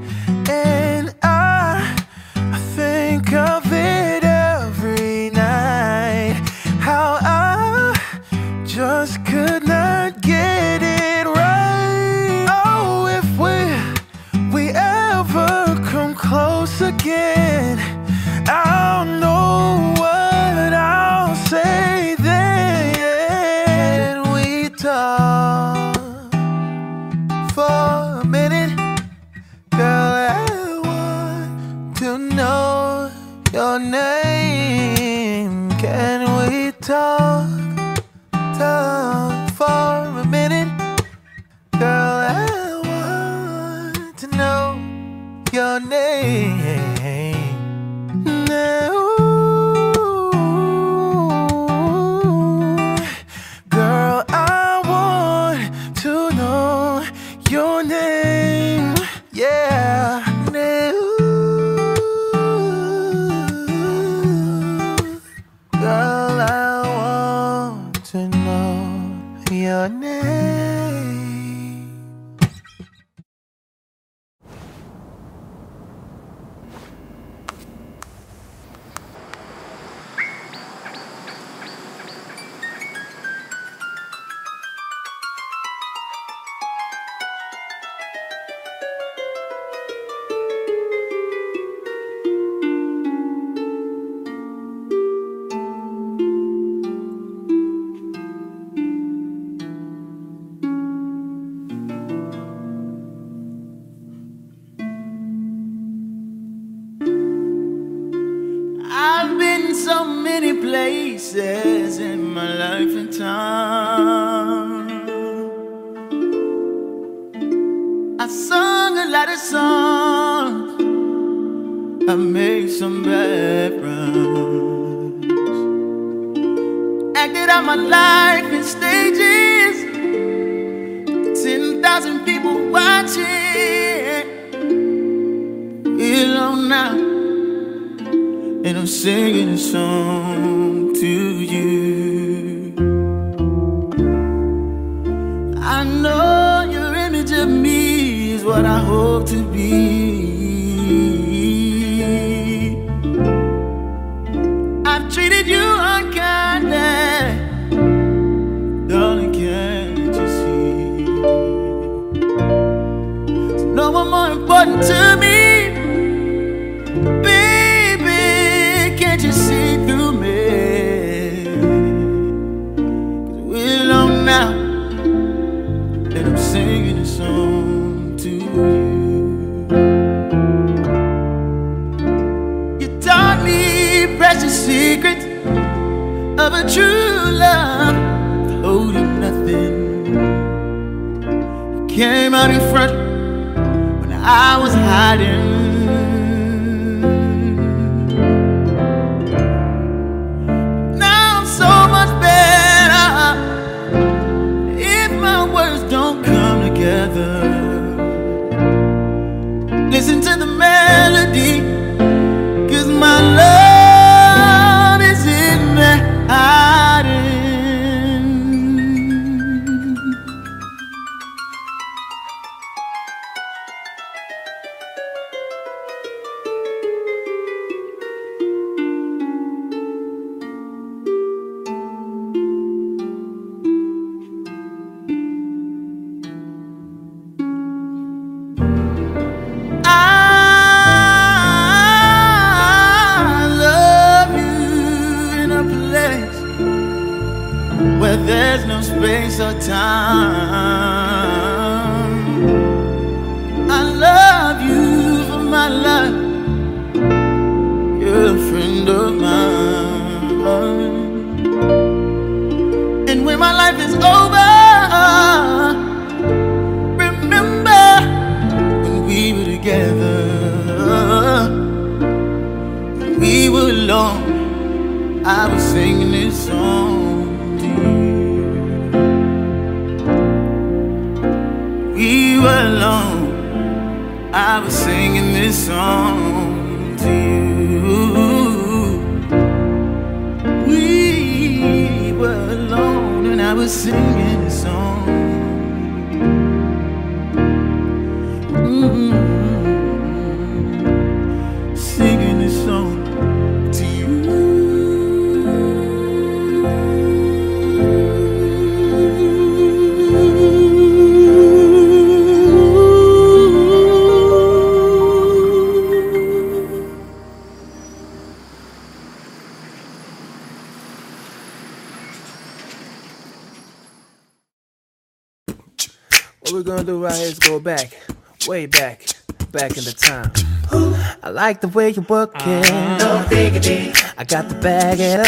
[331.60, 332.70] Like the way you work it.
[333.00, 333.92] No diggity.
[334.18, 335.20] I got the bag it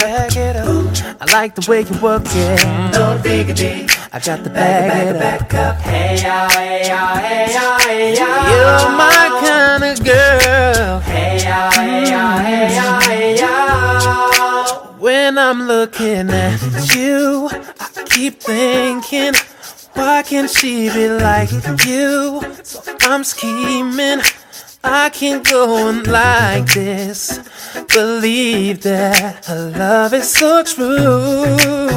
[0.55, 1.21] up.
[1.21, 2.63] I like the way you work it.
[2.93, 3.87] No diggity.
[4.13, 5.21] I got the bag it up.
[5.21, 5.75] Back up.
[5.81, 8.27] Hey ya, hey ya, hey ya, hey ya.
[8.49, 10.99] You're my kind of girl.
[11.01, 14.97] Hey ya, hey ya, hey ya, hey ya.
[14.99, 19.33] When I'm looking at you, I keep thinking,
[19.95, 21.51] why can't she be like
[21.85, 22.41] you?
[22.63, 23.90] So I'm scheming,
[25.11, 27.39] can't go on like this.
[27.93, 31.87] Believe that her love is so true.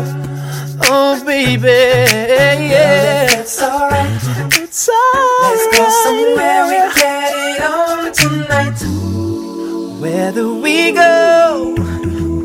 [0.86, 3.41] Oh, baby, yeah.
[3.41, 4.20] It's alright.
[4.59, 5.43] It's alright.
[5.43, 8.81] Let's go somewhere we get it on tonight.
[10.01, 11.74] Where do we go?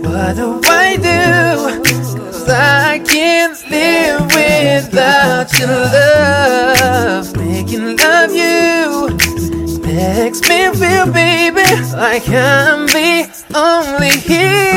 [0.04, 1.84] What do I do?
[1.84, 7.36] Cause I can't live without your love.
[7.36, 9.09] Making love you
[10.00, 11.66] makes me feel, baby,
[12.06, 14.16] like I'm the only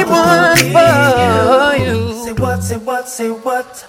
[0.05, 1.97] one for you.
[2.25, 3.87] Say what, say what, say what?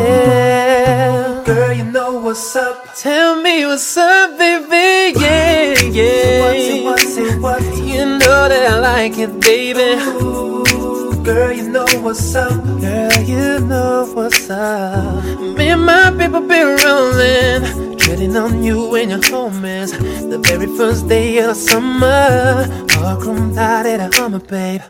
[0.00, 1.42] Yeah.
[1.44, 2.94] Girl, you know what's up.
[2.96, 5.18] Tell me what's up, baby.
[5.18, 6.66] Yeah, Say what, yeah.
[6.68, 7.62] say what, say what?
[7.92, 9.90] You know that I like it, baby.
[10.22, 12.52] Ooh, girl, you know what's up.
[12.80, 15.24] Girl, you know what's up.
[15.56, 20.66] Me and my people been rolling, Getting on you when you're home is the very
[20.76, 22.66] first day of the summer.
[22.98, 24.82] All grown out at a hummer, babe.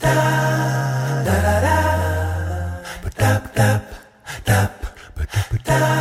[0.00, 0.14] Da
[1.22, 2.82] da da da.
[3.04, 3.78] Ba da da
[4.44, 4.68] da.
[4.68, 4.68] Da
[5.64, 5.94] da da.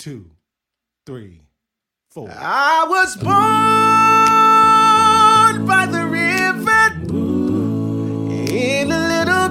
[0.00, 0.32] Two,
[1.06, 1.42] three,
[2.10, 2.28] four.
[2.28, 3.97] I was born.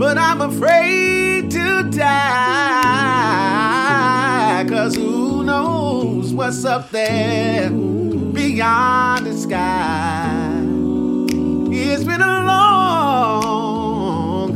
[0.00, 2.00] but I'm afraid to die.
[4.66, 10.62] Cause who knows what's up there beyond the sky?
[11.70, 14.50] It's been a long,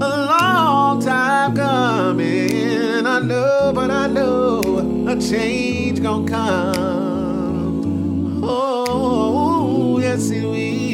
[0.00, 3.04] a long time coming.
[3.04, 8.40] I know, but I know a change gonna come.
[8.44, 10.85] Oh, yes, it will.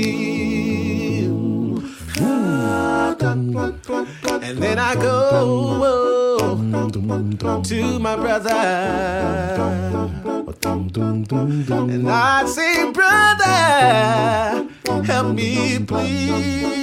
[3.25, 6.59] And then I go
[7.63, 8.51] to my brother.
[10.65, 14.67] And I say, brother,
[15.05, 16.83] help me please.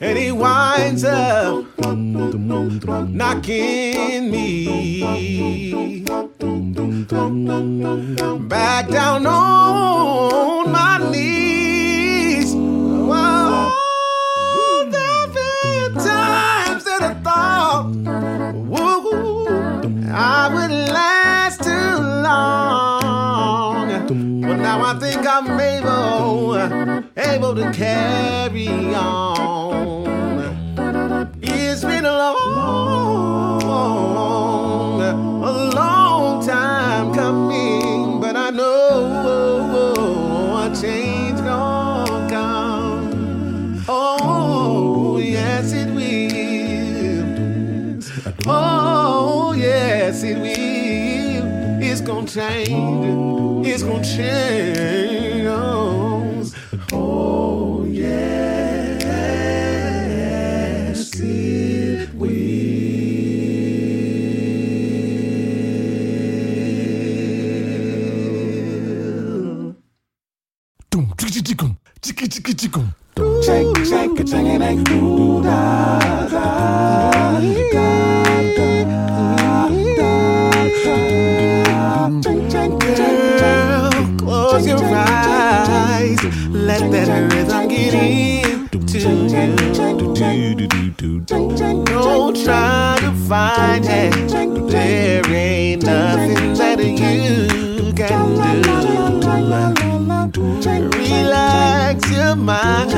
[0.00, 1.64] And he winds up
[3.08, 6.04] knocking me
[8.48, 11.41] back down on my knees.
[24.72, 26.54] Now I think I'm able,
[27.16, 30.06] able to carry on.
[31.42, 33.62] It's been a long,
[35.02, 39.02] a long time coming, but I know
[40.64, 43.84] a change gonna come.
[43.88, 47.24] Oh, yes, it will.
[48.46, 51.82] Oh, yes, it will.
[51.82, 53.51] It's gonna change.
[53.64, 55.46] It's gonna change.
[56.92, 58.40] Oh, yes,
[61.20, 62.62] it will.
[73.42, 76.11] Shake, shake it, shake it, ain't do da da
[91.24, 94.12] Don't try to find it,
[94.68, 97.92] there ain't nothing that you can do.
[100.98, 102.92] Relax your mind.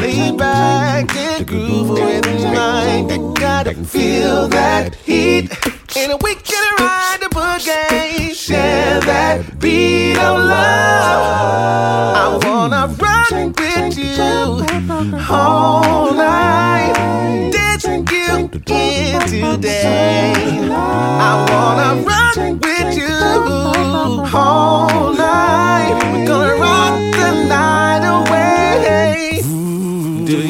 [0.00, 3.10] Lean back and groove with mine.
[3.10, 5.50] You gotta feel that heat.
[5.96, 8.25] And we can ride the boogie.
[9.26, 12.14] That beat of love.
[12.22, 14.22] I wanna run with you
[15.28, 16.94] all night.
[17.50, 18.04] Did you
[18.34, 20.32] in today?
[20.70, 23.18] I wanna run with you
[24.32, 25.94] all night.
[26.12, 27.15] We're gonna rock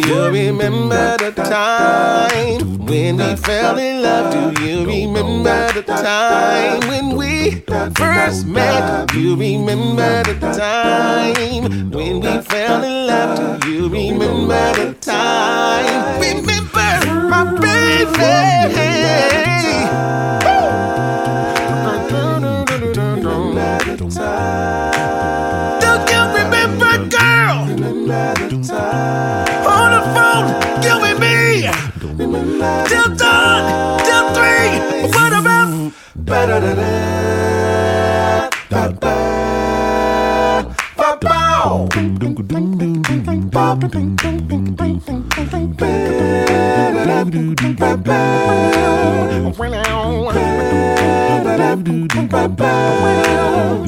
[0.06, 4.32] you remember the time when we fell in love?
[4.32, 7.64] Do you remember the time when we
[7.96, 9.08] first met?
[9.08, 13.60] Do you remember the time when we fell in love?
[13.60, 16.20] Do you remember the time?
[16.20, 18.46] Remember my baby.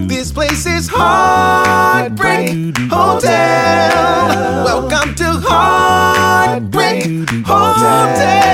[0.09, 4.65] This place is Heartbreak Hotel.
[4.65, 7.05] Welcome to Heartbreak
[7.45, 8.49] Hotel.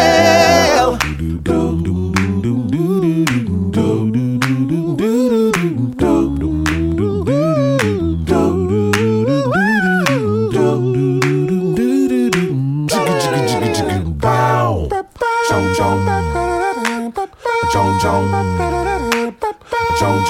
[20.04, 20.28] jump,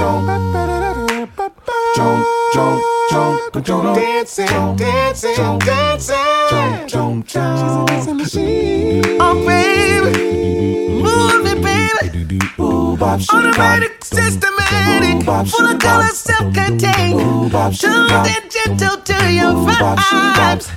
[1.95, 2.25] jump,
[2.55, 2.83] jump,
[3.13, 6.17] jump, jump, dancing, dancing, dancing,
[6.51, 7.59] jump, jump, jump.
[7.59, 9.17] She's a dancing machine.
[9.21, 10.44] Oh, baby.
[13.03, 17.19] Automatic, systematic, full of color, self-contained.
[17.19, 20.69] Tuned and gentle to your vibes.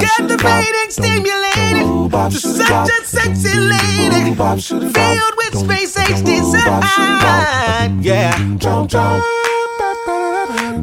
[0.00, 2.10] Captivating, stimulating.
[2.30, 4.34] Such a sexy lady.
[4.34, 8.02] Filled with space age design.
[8.02, 8.34] Yeah.
[8.58, 9.22] Chomp, chomp.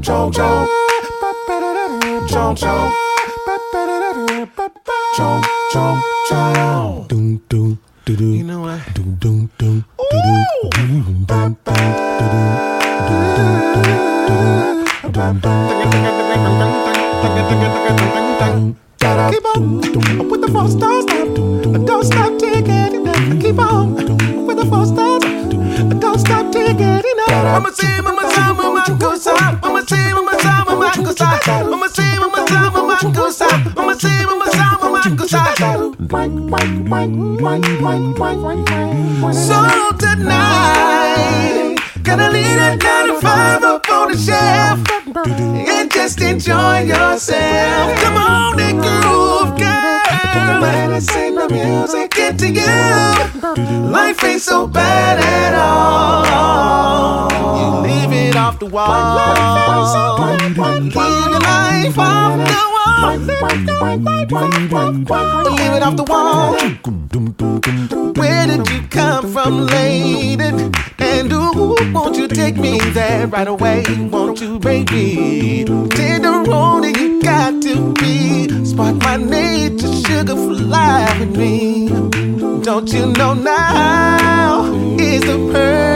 [0.01, 0.67] Chomp, chomp.
[2.29, 2.91] Chomp, chomp.
[5.17, 5.43] Chomp,
[5.73, 5.99] chomp,
[6.29, 7.90] chomp.
[8.05, 8.15] Doom,
[9.19, 9.83] doom, doo doo.
[10.01, 10.17] You
[17.23, 18.21] know what?
[19.31, 19.77] Keep on
[20.29, 21.25] with the four stars now.
[21.85, 23.07] Don't stop taking it.
[23.07, 23.95] I keep on
[24.45, 25.23] with the four stars.
[26.01, 27.05] Don't stop taking it.
[27.29, 29.33] Mama say, mama say, mama go sa.
[29.61, 31.39] Mama say, mama say, mama go sa.
[31.63, 33.47] Mama say, mama say, mama go sa.
[33.75, 34.80] Mama say, mama say, mama go sa.
[39.33, 39.57] So
[39.97, 44.79] tonight, gonna leave that 95 up on the shelf
[45.67, 47.99] and just enjoy yourself.
[47.99, 50.61] Come on and groove, girl.
[50.61, 53.89] Let sing the music get to you.
[53.89, 57.30] Life ain't so bad at all.
[57.57, 59.15] You leave it off the wall.
[60.49, 63.17] Leave your life off the wall.
[65.49, 66.53] Leave it off the wall.
[68.13, 70.43] Where did you come from, lady?
[70.99, 73.83] And ooh, won't you take me there right away?
[74.11, 75.65] Won't you, baby?
[75.65, 78.65] Tenderoni, you got to be.
[78.65, 81.89] Spark my nature, sugar fly with me.
[82.63, 85.90] Don't you know now is the perfect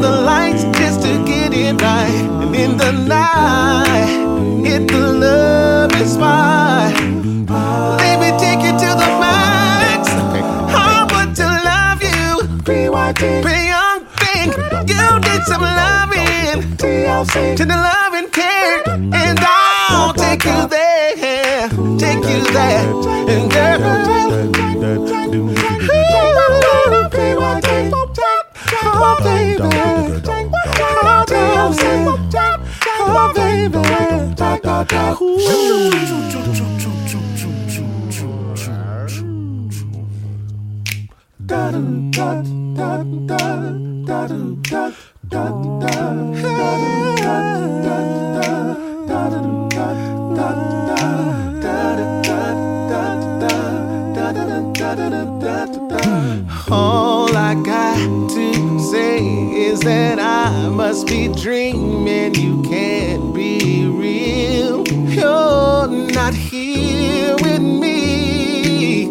[0.00, 2.28] the lights just to get it right.
[2.42, 7.46] And in the night, hit the love is fine.
[7.46, 10.08] Let me take you to the max.
[10.08, 12.48] I want to love you.
[12.64, 12.84] Be
[13.74, 14.48] young thing.
[14.88, 16.62] You need some loving.
[17.56, 18.82] To the loving care.
[18.88, 21.68] And I'll take you there.
[21.98, 22.86] Take you there.
[23.28, 23.80] And girl.
[29.02, 29.56] Oh, baby.
[33.02, 33.80] Oh, baby.
[56.72, 58.59] All I got to
[59.00, 59.18] say
[59.68, 62.34] is that I must be dreaming.
[62.34, 64.76] You can't be real.
[65.16, 69.04] You're not here with me.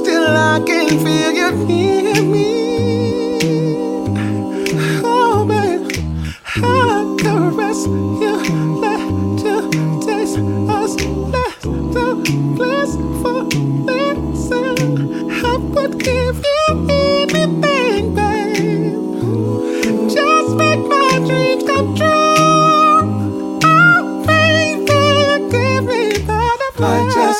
[0.00, 2.50] Still, I can feel you near me.
[5.14, 5.88] Oh, baby,
[6.56, 7.80] I caress
[8.22, 8.34] you.
[8.84, 9.02] Let
[9.46, 9.58] you
[10.06, 10.38] taste
[10.78, 10.92] us.
[11.34, 11.60] Let
[11.96, 12.08] the
[12.56, 12.90] glass
[13.20, 13.40] for
[13.88, 14.76] listen.
[15.48, 16.59] I would give you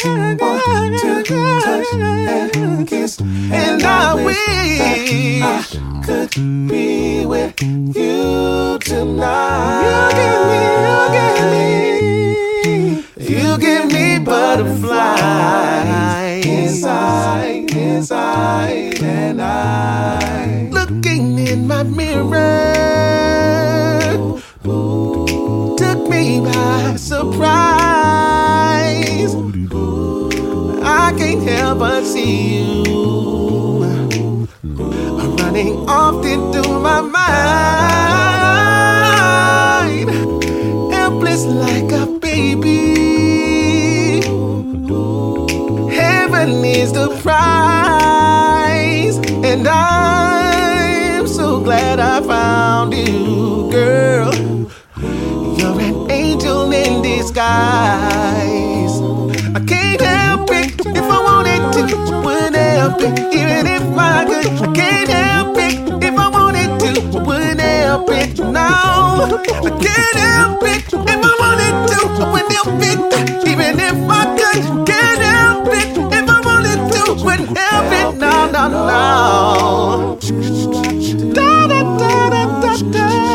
[0.05, 0.39] and
[2.89, 5.64] kiss, and I wish I
[6.05, 6.31] could
[6.68, 9.82] be with you tonight.
[9.86, 11.43] You give me, you give
[12.62, 12.64] me,
[13.35, 22.77] you give me butterflies inside, inside, and I looking in my mirror
[25.77, 27.60] took me by surprise.
[31.11, 32.85] I can't help but see you
[34.62, 37.20] running off into my mind,
[40.93, 44.20] helpless like a baby.
[45.93, 54.32] Heaven is the prize, and I'm so glad I found you, girl.
[55.59, 58.70] You're an angel in disguise.
[61.89, 64.47] To, would help it even if I could.
[64.47, 69.24] I can't help it if I wanted to, would help it now.
[69.24, 71.98] I can't help it if I wanted to,
[72.32, 74.86] would help it even if I could.
[74.86, 80.16] Can't help it if I wanted to, would help it now, now, now.
[81.35, 83.30] Da da da da da da.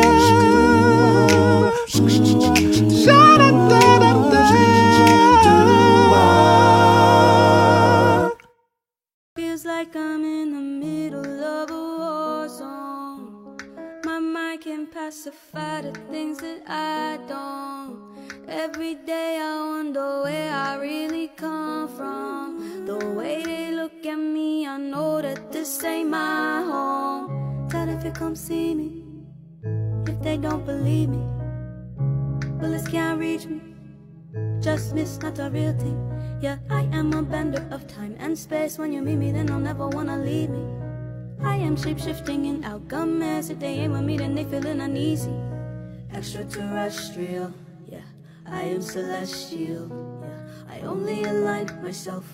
[15.06, 18.18] Pacify the things that I don't.
[18.48, 22.86] Every day I wonder where I really come from.
[22.88, 27.68] The way they look at me, I know that this ain't my home.
[27.70, 29.04] Tell if you come see me.
[30.08, 31.24] If they don't believe me,
[32.60, 33.62] bullets can't reach me.
[34.60, 36.00] Just miss, not a real thing.
[36.42, 38.80] Yeah, I am a bender of time and space.
[38.80, 40.75] When you meet me, then I'll never wanna leave me.
[41.42, 43.52] I am shape shifting and alchemist.
[43.52, 45.34] If they ain't with me, then they feeling uneasy.
[46.14, 47.54] Extraterrestrial,
[47.86, 48.06] yeah,
[48.46, 49.90] I am celestial.
[50.24, 52.26] Yeah, I only align myself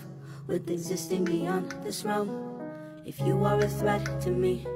[0.46, 2.60] with existing beyond this realm.
[3.04, 4.66] If you are a threat to me,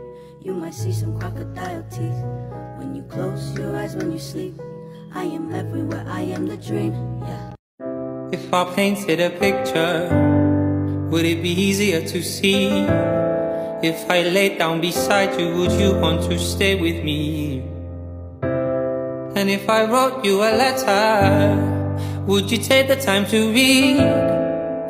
[0.42, 2.22] you might see some crocodile teeth.
[2.78, 4.60] When you close your eyes when you sleep,
[5.14, 6.92] I am everywhere, I am the dream,
[7.22, 7.54] yeah.
[8.32, 10.10] If I painted a picture,
[11.10, 13.15] would it be easier to see?
[13.82, 17.60] If I laid down beside you, would you want to stay with me?
[19.36, 24.00] And if I wrote you a letter, would you take the time to read?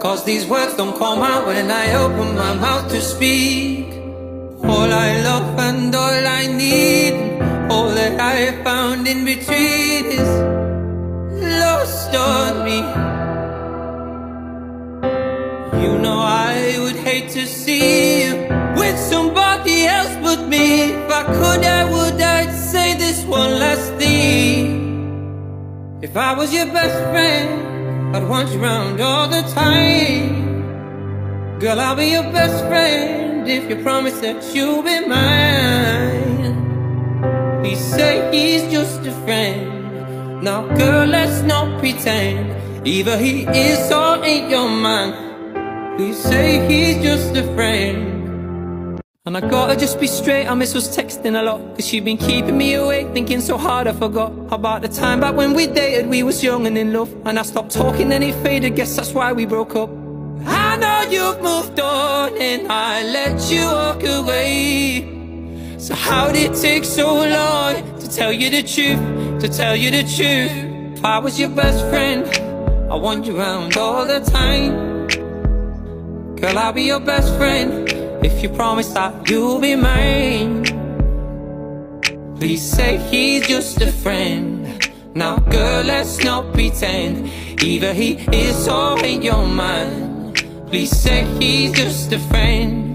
[0.00, 3.92] Cause these words don't come out when I open my mouth to speak.
[4.62, 10.30] All I love and all I need, all that I found in between is
[11.60, 13.15] lost on me.
[15.86, 18.34] You know I would hate to see you
[18.74, 20.90] with somebody else but me.
[20.90, 24.82] If I could, I would, I'd say this one last thing.
[26.02, 31.60] If I was your best friend, I'd want you around all the time.
[31.60, 36.56] Girl, I'll be your best friend if you promise that you'll be mine.
[37.64, 40.42] He say he's just a friend.
[40.42, 42.56] Now, girl, let's not pretend.
[42.84, 45.25] Either he is or ain't your man.
[45.96, 49.00] Please say he's just a friend.
[49.24, 51.74] And I gotta just be straight, I miss was texting a lot.
[51.74, 55.34] Cause she been keeping me awake, thinking so hard I forgot About the time back
[55.34, 57.10] when we dated, we was young and in love.
[57.24, 59.88] And I stopped talking and it faded, guess that's why we broke up.
[60.44, 65.78] I know you've moved on and I let you walk away.
[65.78, 69.90] So how did it take so long to tell you the truth, to tell you
[69.90, 70.98] the truth?
[70.98, 72.26] If I was your best friend,
[72.92, 74.95] I want you around all the time
[76.40, 77.88] Girl, I'll be your best friend
[78.22, 80.64] if you promise that you'll be mine.
[82.36, 84.78] Please say he's just a friend.
[85.14, 87.30] Now, girl, let's not pretend.
[87.62, 90.34] Either he is or ain't your man.
[90.68, 92.85] Please say he's just a friend.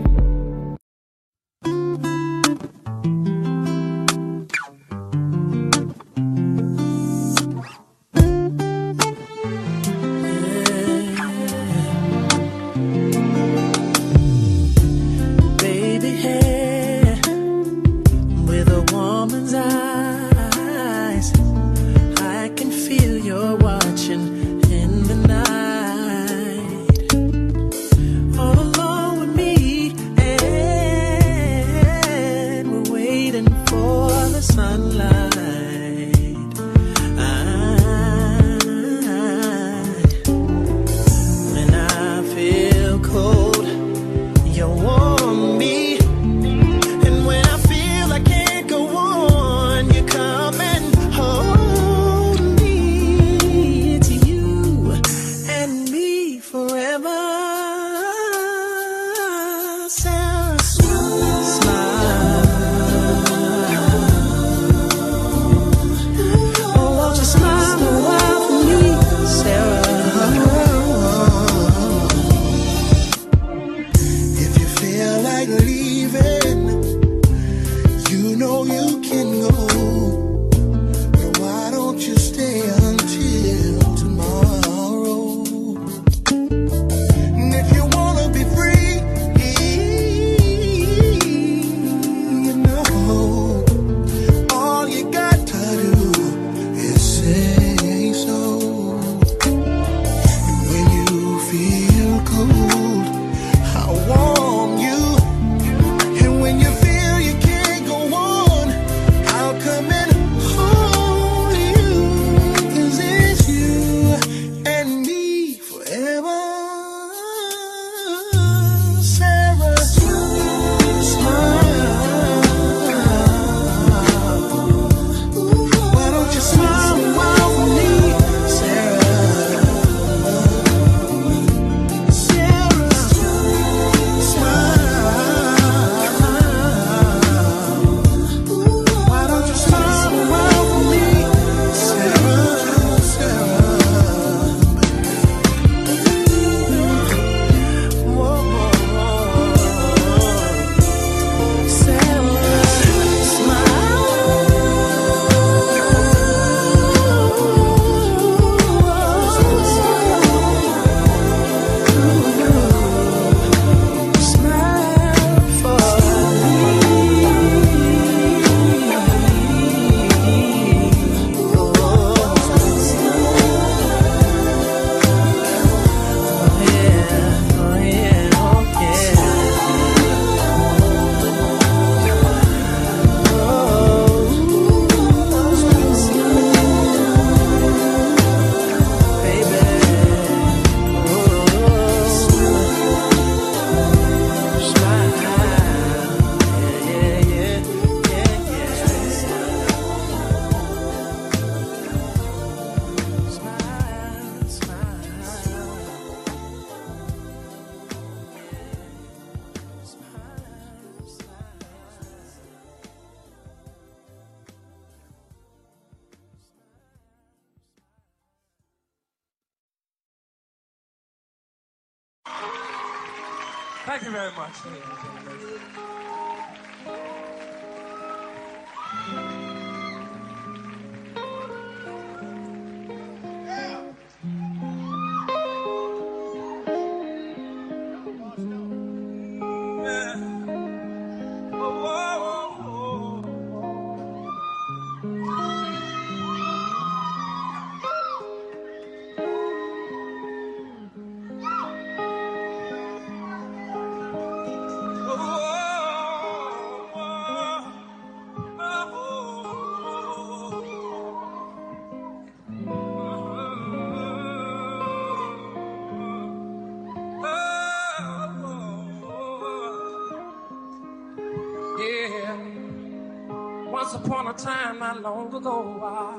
[275.01, 275.79] long ago.
[275.83, 276.17] I,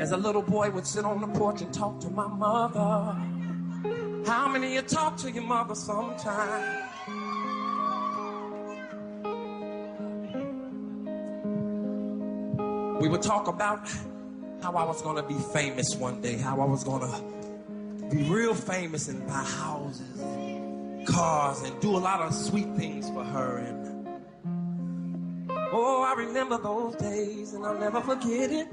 [0.00, 3.16] as a little boy, would sit on the porch and talk to my mother.
[4.26, 6.82] How many of you talk to your mother sometimes?
[13.00, 13.88] We would talk about
[14.62, 17.20] how I was going to be famous one day, how I was going to
[18.10, 20.20] be real famous and buy houses,
[21.06, 23.58] cars, and do a lot of sweet things for her.
[23.58, 23.85] And
[25.78, 28.66] Oh, I remember those days and I'll never forget it.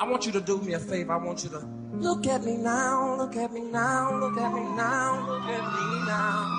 [0.00, 1.12] I want you to do me a favor.
[1.12, 1.60] I want you to
[1.92, 6.04] look at me now, look at me now, look at me now, look at me
[6.04, 6.53] now.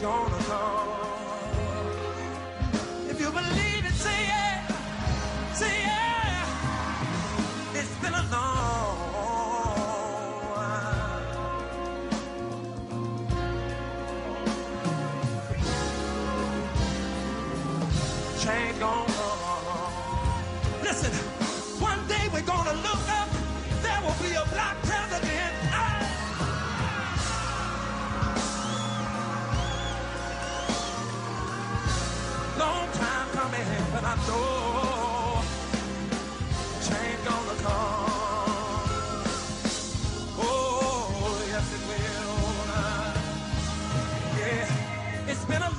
[0.00, 0.95] Gonna.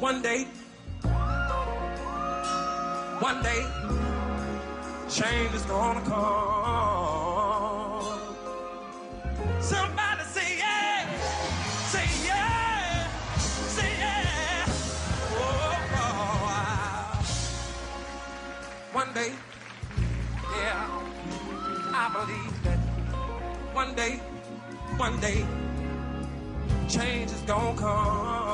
[0.06, 0.46] one day,
[3.18, 3.62] one day,
[5.10, 7.26] change is gonna come.
[9.60, 11.10] Somebody say yeah,
[11.92, 13.08] say yeah,
[13.76, 14.66] say yeah.
[15.42, 17.18] Oh, oh,
[18.92, 19.32] one day,
[20.56, 20.86] yeah,
[21.92, 22.78] I believe that.
[23.74, 24.20] One day,
[24.98, 25.44] one day,
[26.88, 28.45] change is gonna come.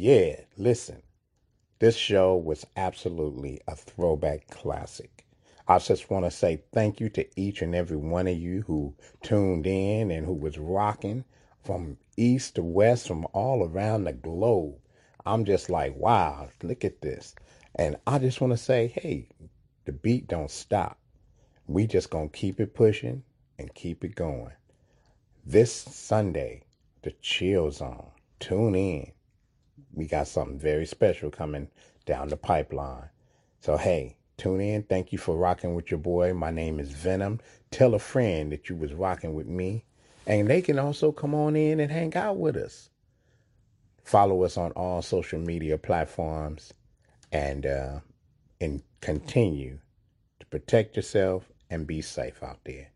[0.00, 0.40] Yeah.
[0.56, 1.02] Listen,
[1.78, 5.26] this show was absolutely a throwback classic.
[5.68, 8.94] I just want to say thank you to each and every one of you who
[9.22, 11.24] tuned in and who was rocking
[11.62, 14.76] from east to west, from all around the globe.
[15.26, 17.34] I'm just like, wow, look at this.
[17.74, 19.28] And I just want to say, hey,
[19.84, 20.98] the beat don't stop.
[21.66, 23.22] We just going to keep it pushing
[23.58, 24.52] and keep it going.
[25.44, 26.62] This Sunday,
[27.02, 28.10] the chill zone.
[28.38, 29.12] Tune in.
[29.92, 31.68] We got something very special coming
[32.06, 33.08] down the pipeline.
[33.60, 34.82] So, hey, tune in.
[34.84, 36.32] Thank you for rocking with your boy.
[36.34, 37.40] My name is Venom.
[37.70, 39.84] Tell a friend that you was rocking with me.
[40.26, 42.90] And they can also come on in and hang out with us.
[44.04, 46.72] Follow us on all social media platforms
[47.32, 48.00] and uh,
[48.60, 49.78] and continue
[50.40, 52.88] to protect yourself and be safe out there.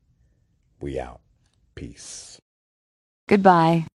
[0.80, 1.20] We out.
[1.74, 2.40] Peace.
[3.28, 3.86] Goodbye.